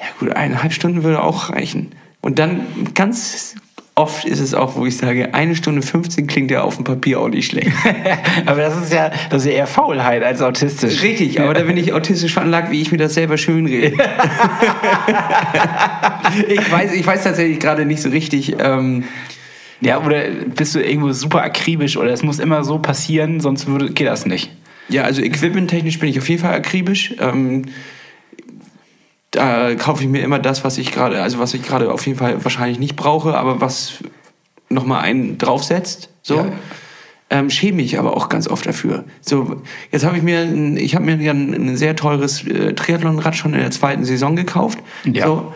[0.00, 1.92] ja gut, eineinhalb Stunden würde auch reichen.
[2.22, 3.54] Und dann ganz
[3.96, 7.20] oft ist es auch, wo ich sage, eine Stunde 15 klingt ja auf dem Papier
[7.20, 7.70] auch nicht schlecht.
[8.46, 11.02] aber das ist ja, das ist ja eher Faulheit als autistisch.
[11.02, 13.96] Richtig, aber da bin ich autistisch veranlagt, wie ich mir das selber schön rede.
[16.48, 18.56] ich, weiß, ich weiß tatsächlich gerade nicht so richtig.
[18.58, 19.04] Ähm,
[19.80, 20.22] Ja, oder
[20.54, 24.26] bist du irgendwo super akribisch oder es muss immer so passieren, sonst würde, geht das
[24.26, 24.50] nicht.
[24.88, 27.14] ja, also equipmenttechnisch bin ich auf jeden Fall akribisch.
[27.20, 27.66] Ähm,
[29.34, 32.18] da kaufe ich mir immer das, was ich gerade, also was ich gerade auf jeden
[32.18, 33.94] Fall wahrscheinlich nicht brauche, aber was
[34.68, 36.08] nochmal einen draufsetzt.
[36.22, 36.36] So.
[36.36, 36.46] Ja.
[37.30, 39.04] Ähm, schäme mich aber auch ganz oft dafür.
[39.22, 42.74] So, jetzt habe ich mir, ein- ich habe mir ja ein, ein sehr teures äh,
[42.74, 44.78] Triathlonrad schon in der zweiten Saison gekauft.
[45.04, 45.26] Ja.
[45.26, 45.52] So,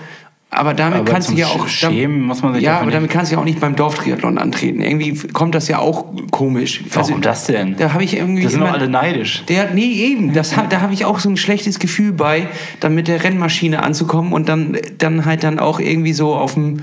[0.50, 3.10] aber damit Aber kannst du ja auch Sch- Schämen muss man sich ja, aber damit
[3.10, 4.80] nicht- kannst du ja auch nicht beim Dorftriathlon antreten.
[4.80, 6.82] Irgendwie kommt das ja auch komisch.
[6.94, 7.76] Also, Warum das denn?
[7.76, 9.44] Da habe ich irgendwie Da sind doch immer- alle neidisch.
[9.48, 10.32] der, nee, eben.
[10.32, 12.46] Das, da habe ich auch so ein schlechtes Gefühl bei,
[12.80, 16.78] dann mit der Rennmaschine anzukommen und dann, dann halt dann auch irgendwie so auf dem,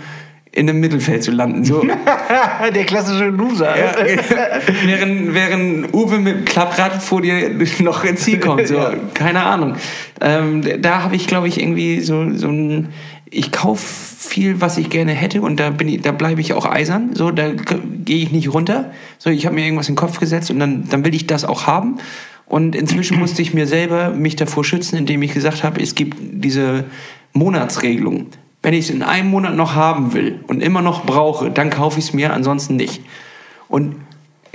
[0.51, 1.65] in dem Mittelfeld zu landen.
[1.65, 1.81] So.
[2.75, 3.73] Der klassische Loser.
[4.85, 8.67] während, während Uwe mit dem Klapprad vor dir noch ins Ziel kommt.
[8.67, 8.79] So.
[9.13, 9.75] Keine Ahnung.
[10.21, 12.89] Ähm, da habe ich, glaube ich, irgendwie so, so ein.
[13.29, 16.65] Ich kaufe viel, was ich gerne hätte und da bin ich, da bleibe ich auch
[16.65, 17.11] eisern.
[17.13, 18.91] So, da gehe ich nicht runter.
[19.17, 21.45] So, ich habe mir irgendwas in den Kopf gesetzt und dann, dann will ich das
[21.45, 21.97] auch haben.
[22.45, 26.17] Und inzwischen musste ich mir selber mich davor schützen, indem ich gesagt habe, es gibt
[26.19, 26.85] diese
[27.33, 28.27] Monatsregelung.
[28.61, 31.99] Wenn ich es in einem Monat noch haben will und immer noch brauche, dann kaufe
[31.99, 33.01] ich es mir, ansonsten nicht.
[33.67, 33.95] Und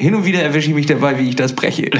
[0.01, 1.91] hin und wieder erwische ich mich dabei, wie ich das breche.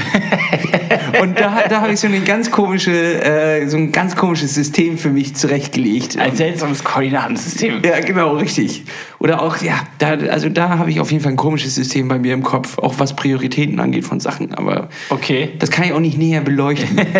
[1.21, 4.97] und da, da habe ich so, eine ganz komische, äh, so ein ganz komisches System
[4.97, 6.17] für mich zurechtgelegt.
[6.17, 7.81] Ein seltsames Koordinatensystem.
[7.85, 8.83] Ja, genau, richtig.
[9.19, 12.17] Oder auch, ja, da, also da habe ich auf jeden Fall ein komisches System bei
[12.17, 14.55] mir im Kopf, auch was Prioritäten angeht von Sachen.
[14.55, 15.49] Aber Okay.
[15.59, 16.99] das kann ich auch nicht näher beleuchten.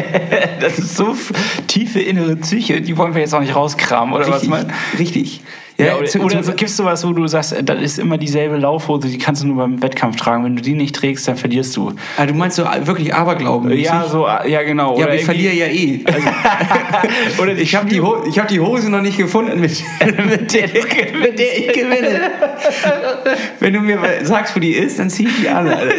[0.62, 1.16] Das ist so
[1.66, 4.74] tiefe innere Psyche, die wollen wir jetzt auch nicht rauskramen, oder was richtig, man?
[5.00, 5.42] richtig.
[5.86, 8.58] Ja, oder, oder so, gibst du was, wo du sagst, äh, das ist immer dieselbe
[8.58, 10.44] Laufhose, die kannst du nur beim Wettkampf tragen.
[10.44, 11.94] Wenn du die nicht trägst, dann verlierst du.
[12.18, 13.72] Ah, du meinst so wirklich Aberglauben?
[13.78, 14.98] Ja, so, äh, ja genau.
[14.98, 16.04] Ja, Oder ich verliere ja eh.
[16.06, 16.28] Also,
[17.42, 19.72] Oder ich habe die, Ho ich hab die Hose noch nicht gefunden, mit,
[20.06, 22.32] mit, der, mit der ich gewinne.
[23.60, 25.68] Wenn du mir sagst, wo die ist, dann zieh ich die an.
[25.68, 25.94] Alter.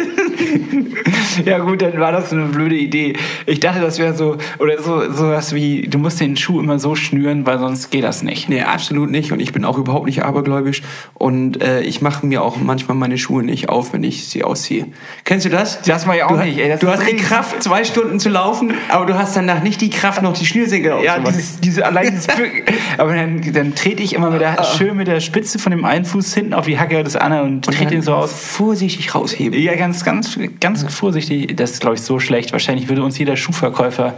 [1.45, 3.13] Ja gut, dann war das eine blöde Idee.
[3.45, 6.95] Ich dachte, das wäre so, oder so sowas wie, du musst den Schuh immer so
[6.95, 8.49] schnüren, weil sonst geht das nicht.
[8.49, 9.31] Nee, absolut nicht.
[9.31, 10.81] Und ich bin auch überhaupt nicht abergläubisch.
[11.13, 14.87] Und äh, ich mache mir auch manchmal meine Schuhe nicht auf, wenn ich sie ausziehe.
[15.25, 15.81] Kennst du das?
[15.81, 16.69] Das mach ich auch du, nicht, ey.
[16.69, 19.89] Das du hast die Kraft, zwei Stunden zu laufen, aber du hast danach nicht die
[19.89, 21.37] Kraft, noch die Schnürsenkel Ja, aufzumachen.
[21.37, 22.27] dieses, diese, allein dieses
[22.97, 26.05] Aber dann, dann trete ich immer mit der, schön mit der Spitze von dem einen
[26.05, 28.31] Fuß hinten auf die Hacke des anderen und Und trete ihn so aus.
[28.33, 29.59] Vorsichtig rausheben.
[29.59, 31.55] Ja, ganz, ganz, ganz vorsichtig.
[31.55, 32.51] Das ist, glaube ich, so schlecht.
[32.51, 34.13] Wahrscheinlich würde uns jeder Schuhverkäufer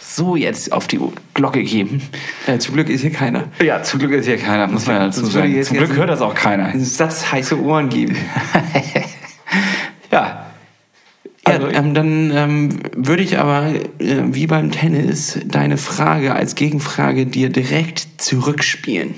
[0.00, 0.98] so jetzt auf die
[1.34, 2.02] Glocke geben.
[2.46, 3.44] Äh, zum Glück ist hier keiner.
[3.62, 5.62] Ja, zum Glück ist hier keiner, muss man ja dazu würde sagen.
[5.62, 6.72] Zum Glück hört das auch keiner.
[6.78, 8.16] Satz heiße Ohren geben.
[10.10, 10.46] Ja.
[11.46, 16.54] Ja, Also, ähm, dann ähm, würde ich aber, äh, wie beim Tennis, deine Frage als
[16.54, 19.14] Gegenfrage dir direkt zurückspielen.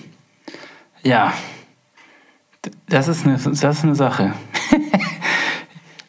[1.03, 1.33] ja.
[2.89, 4.35] Das ist eine, das ist eine Sache.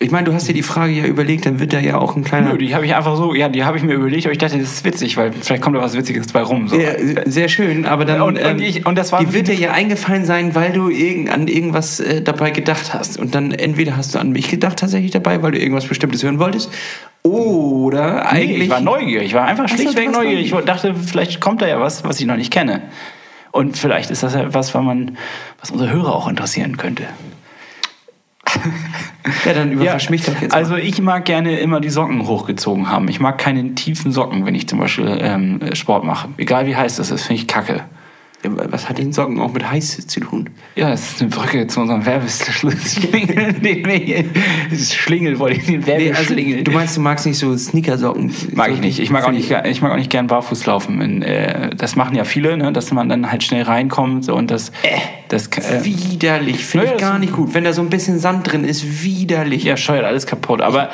[0.04, 2.24] Ich meine, du hast dir die Frage ja überlegt, dann wird da ja auch ein
[2.24, 2.54] kleiner...
[2.54, 4.58] Nö, die habe ich einfach so, ja, die habe ich mir überlegt, aber ich dachte,
[4.58, 6.68] das ist witzig, weil vielleicht kommt da was Witziges bei rum.
[6.68, 6.76] So.
[6.76, 6.94] Ja,
[7.26, 10.26] sehr schön, aber dann Und- und ich- und das war- die wird dir ja eingefallen
[10.26, 13.20] sein, weil du irgend, an irgendwas äh, dabei gedacht hast.
[13.20, 16.40] Und dann entweder hast du an mich gedacht tatsächlich dabei, weil du irgendwas Bestimmtes hören
[16.40, 16.72] wolltest,
[17.22, 18.62] oder Nee, eigentlich...
[18.64, 20.52] ich war neugierig, ich war einfach schlichtweg neugierig.
[20.52, 22.82] Ich dachte, vielleicht kommt da ja was, was ich noch nicht kenne.
[23.52, 25.18] Und vielleicht ist das ja was, was man,
[25.60, 27.04] was unsere Hörer auch interessieren könnte.
[29.46, 30.54] Ja, dann überrasch mich doch jetzt.
[30.54, 33.08] Also ich mag gerne immer die Socken hochgezogen haben.
[33.08, 36.30] Ich mag keine tiefen Socken, wenn ich zum Beispiel ähm, Sport mache.
[36.38, 37.84] Egal wie heiß das ist, finde ich kacke.
[38.44, 40.50] Ja, was hat den Socken auch mit heiß zu tun?
[40.76, 43.54] Ja, das ist eine Brücke zu unserem Werbeschlingel.
[44.04, 44.26] hier-
[44.70, 46.64] das Schlingel wollte ich den Nee, also, Werbeschlingel.
[46.64, 48.32] du meinst, du magst nicht so Sneakersocken?
[48.54, 49.00] Mag so ich nicht.
[49.00, 51.02] Ich mag auch nicht, ich mag auch nicht gern barfuß laufen.
[51.02, 54.72] In, äh, das machen ja viele, ne, dass man dann halt schnell reinkommt und das,
[55.30, 57.54] das äh, Widerlich, finde ich gar nicht gut.
[57.54, 59.64] Wenn da so ein bisschen Sand drin ist, widerlich.
[59.64, 60.62] ja, scheuert alles kaputt.
[60.62, 60.90] Aber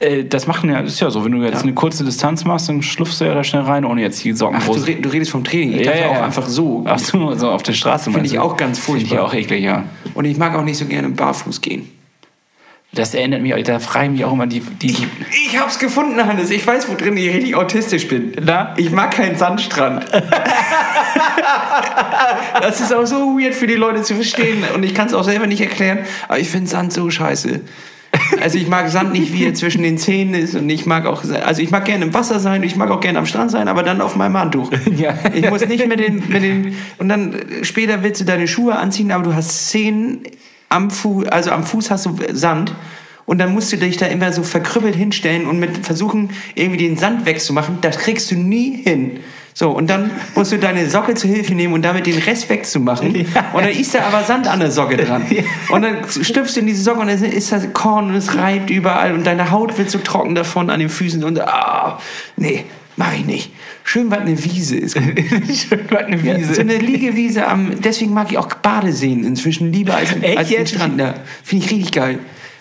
[0.00, 2.82] äh, das machen ja, ist ja so, wenn du jetzt eine kurze Distanz machst, dann
[2.82, 5.42] schlupfst du ja da schnell rein, ohne jetzt die Socken Ach, du, du redest vom
[5.44, 5.78] Training.
[5.78, 6.84] Ich dachte auch einfach so.
[6.94, 8.10] Ach so, so auf der Straße.
[8.10, 9.26] Finde ich auch ganz Finde ich furchtbar.
[9.26, 9.84] auch eklig, ja.
[10.14, 11.90] Und ich mag auch nicht so gerne barfuß gehen.
[12.94, 14.94] Das erinnert mich, da frage ich mich auch immer die, die
[15.30, 16.50] Ich hab's gefunden, Hannes.
[16.50, 18.32] Ich weiß, wo drin ich richtig autistisch bin.
[18.44, 18.74] Na?
[18.76, 20.04] Ich mag keinen Sandstrand.
[22.60, 24.62] das ist auch so weird für die Leute zu verstehen.
[24.74, 26.00] Und ich kann es auch selber nicht erklären.
[26.28, 27.62] Aber ich finde Sand so scheiße.
[28.40, 30.54] Also ich mag Sand nicht, wie er zwischen den Zähnen ist.
[30.54, 32.62] Und ich mag auch, also ich mag gerne im Wasser sein.
[32.62, 34.70] Ich mag auch gerne am Strand sein, aber dann auf meinem Handtuch.
[34.96, 35.14] Ja.
[35.32, 38.76] Ich muss nicht mit den, mit den, und dann äh, später willst du deine Schuhe
[38.76, 40.20] anziehen, aber du hast Zehen
[40.68, 42.74] am Fuß, also am Fuß hast du Sand.
[43.24, 46.96] Und dann musst du dich da immer so verkrüppelt hinstellen und mit versuchen, irgendwie den
[46.96, 47.78] Sand wegzumachen.
[47.80, 49.20] Das kriegst du nie hin.
[49.54, 53.08] So, und dann musst du deine Socke zur Hilfe nehmen und damit den Rest wegzumachen.
[53.52, 55.26] Und dann ist da aber Sand an der Socke dran.
[55.68, 58.70] Und dann stüpfst du in diese Socke und dann ist das Korn und es reibt
[58.70, 61.98] überall und deine Haut wird so trocken davon an den Füßen und ah,
[62.36, 62.64] nee,
[62.96, 63.52] mach ich nicht.
[63.84, 64.94] Schön, was eine Wiese ist.
[64.96, 66.54] Schön, was eine Ja, Wiese.
[66.54, 67.80] so eine Liegewiese am.
[67.82, 70.66] Deswegen mag ich auch Badeseen inzwischen lieber als, Echt als den?
[70.66, 70.98] Strand.
[71.00, 72.18] Ja, Finde ich richtig geil.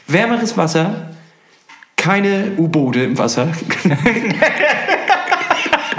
[0.07, 1.11] Wärmeres Wasser,
[1.95, 3.47] keine U-Boote im Wasser.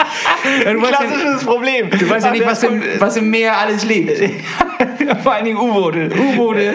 [0.65, 1.91] weißt ja, Klassisches Problem.
[1.91, 4.13] du weißt ja nicht, was im, was im Meer alles lebt.
[5.23, 6.11] Vor allen Dingen U-Boote.
[6.17, 6.73] U-Boote.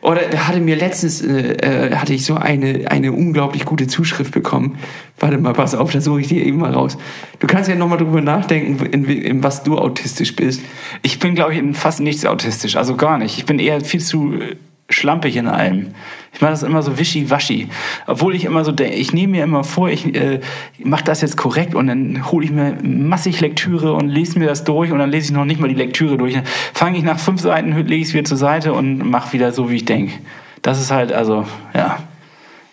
[0.00, 4.32] Oder da hatte mir letztens äh, äh, hatte ich so eine, eine unglaublich gute Zuschrift
[4.32, 4.78] bekommen.
[5.18, 6.96] Warte mal, pass auf, da suche ich dir eben mal raus.
[7.40, 10.62] Du kannst ja nochmal drüber nachdenken, in, in was du autistisch bist.
[11.02, 12.76] Ich bin, glaube ich, in fast nichts autistisch.
[12.76, 13.38] Also gar nicht.
[13.38, 14.56] Ich bin eher viel zu äh,
[14.88, 15.88] schlampig in allem.
[16.32, 17.68] Ich mache das immer so wischiwaschi.
[18.06, 20.40] Obwohl ich immer so denke, ich nehme mir immer vor, ich äh,
[20.78, 24.64] mache das jetzt korrekt und dann hole ich mir massig Lektüre und lese mir das
[24.64, 26.34] durch und dann lese ich noch nicht mal die Lektüre durch.
[26.34, 29.52] Dann fange ich nach fünf Seiten, lege ich es wieder zur Seite und mache wieder
[29.52, 30.14] so, wie ich denke.
[30.62, 31.98] Das ist halt, also, ja,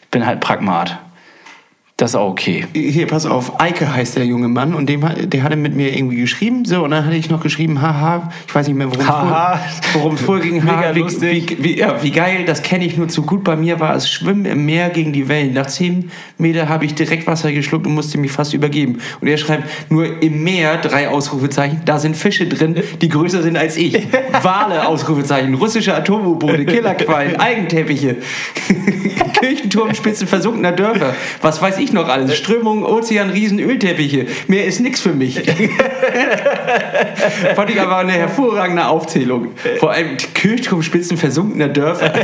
[0.01, 0.99] ich bin halt Pragmat.
[1.97, 2.65] Das ist auch okay.
[2.73, 5.95] Hier, pass auf, Eike heißt der junge Mann und dem, hat- der hatte mit mir
[5.95, 9.07] irgendwie geschrieben, so, und dann hatte ich noch geschrieben, haha, ich weiß nicht mehr, worum
[9.07, 9.61] Haha.
[9.65, 11.55] es worum es vorher ging, Mega haha, wie, lustig.
[11.57, 13.45] Wie, wie, ja, wie geil, das kenne ich nur zu gut.
[13.45, 15.53] Bei mir war es Schwimmen im Meer gegen die Wellen.
[15.53, 18.97] Nach zehn Meter habe ich direkt Wasser geschluckt und musste mich fast übergeben.
[19.21, 23.55] Und er schreibt, nur im Meer, drei Ausrufezeichen, da sind Fische drin, die größer sind
[23.55, 24.05] als ich.
[24.41, 28.17] Wale, Ausrufezeichen, russische Atom-U-Boote, Killerquallen, Eigenteppiche.
[29.45, 31.15] Kirchturmspitzen versunkener Dörfer.
[31.41, 32.35] Was weiß ich noch alles?
[32.35, 34.25] Strömungen, Ozean, Riesen, Ölteppiche.
[34.47, 35.35] Mehr ist nichts für mich.
[37.55, 39.49] Fand ich aber eine hervorragende Aufzählung.
[39.79, 42.11] Vor allem Kirchturmspitzen versunkener Dörfer.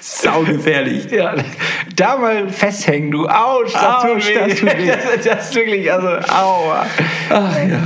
[0.00, 1.10] Saugefährlich.
[1.10, 1.34] Ja,
[1.96, 3.26] da mal festhängen, du.
[3.26, 4.34] Autsch, das tut Autsch, weh.
[4.34, 4.86] das tut weh.
[4.86, 6.86] Das, das ist wirklich, also, aua.
[7.30, 7.80] Ach, ja.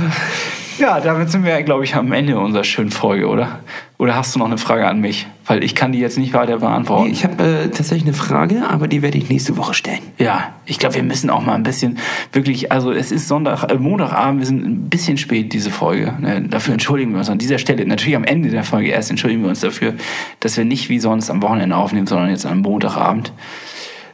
[0.81, 3.59] Ja, damit sind wir, glaube ich, am Ende unserer schönen Folge, oder?
[3.99, 5.27] Oder hast du noch eine Frage an mich?
[5.45, 7.05] Weil ich kann die jetzt nicht weiter beantworten.
[7.05, 9.99] Nee, ich habe äh, tatsächlich eine Frage, aber die werde ich nächste Woche stellen.
[10.17, 11.99] Ja, ich glaube, wir müssen auch mal ein bisschen
[12.33, 16.15] wirklich, also es ist Sonntag, äh, Montagabend, wir sind ein bisschen spät, diese Folge.
[16.19, 16.41] Ne?
[16.49, 17.85] Dafür entschuldigen wir uns an dieser Stelle.
[17.85, 19.93] Natürlich am Ende der Folge erst entschuldigen wir uns dafür,
[20.39, 23.33] dass wir nicht wie sonst am Wochenende aufnehmen, sondern jetzt am Montagabend.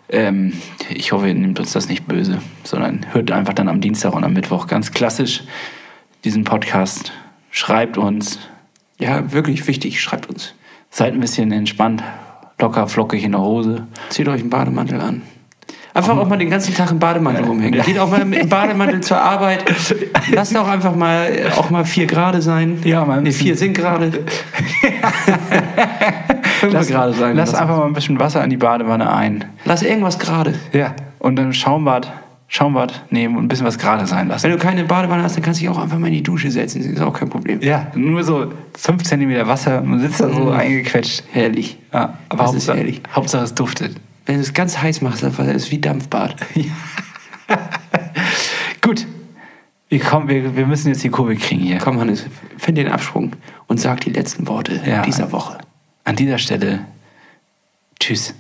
[0.09, 0.51] Ähm,
[0.89, 4.26] ich hoffe, ihr nehmt uns das nicht böse, sondern hört einfach dann am Dienstag und
[4.26, 5.43] am Mittwoch ganz klassisch
[6.24, 7.11] diesen Podcast.
[7.51, 8.39] Schreibt uns,
[8.99, 10.01] Ja, wirklich wichtig.
[10.01, 10.53] Schreibt uns.
[10.89, 12.03] seid ein bisschen entspannt,
[12.59, 13.86] locker, flockig in der Hose.
[14.09, 15.22] Zieht euch einen Bademantel an.
[15.93, 17.82] Einfach auch mal den ganzen Tag im Bademantel rumhängen.
[17.82, 19.63] Geht auch mal im Bademantel zur Arbeit.
[20.32, 22.80] Lasst auch einfach mal auch mal vier Grad sein.
[22.84, 24.11] Ja, mal nee, vier sind gerade.
[26.59, 27.36] Fünf Grad sein.
[27.36, 29.45] Lass einfach mal ein bisschen Wasser in die Badewanne ein.
[29.65, 30.53] Lass irgendwas gerade.
[30.72, 30.95] Ja.
[31.18, 32.11] Und dann Schaumbad,
[32.50, 34.43] Schaumbad nehmen und ein bisschen was gerade sein lassen.
[34.43, 36.50] Wenn du keine Badewanne hast, dann kannst du dich auch einfach mal in die Dusche
[36.50, 36.82] setzen.
[36.82, 37.62] Das ist auch kein Problem.
[37.62, 41.24] Ja, nur so 5 cm Wasser und sitzt da so eingequetscht.
[41.32, 41.78] Herrlich.
[41.93, 43.02] Ja, aber Das ist Hauptsache, herrlich.
[43.14, 43.95] Hauptsache es duftet.
[44.26, 46.36] Wenn du es ganz heiß machst, dann ist es wie Dampfbad.
[48.82, 49.06] Gut.
[49.89, 51.78] Wir, kommen, wir, wir müssen jetzt die Kurve kriegen hier.
[51.78, 52.26] Komm, Hannes,
[52.58, 53.34] find den Absprung
[53.68, 55.02] und sag die letzten Worte Ja.
[55.02, 55.58] dieser Woche.
[56.04, 56.80] An dieser Stelle,
[58.00, 58.34] tschüss.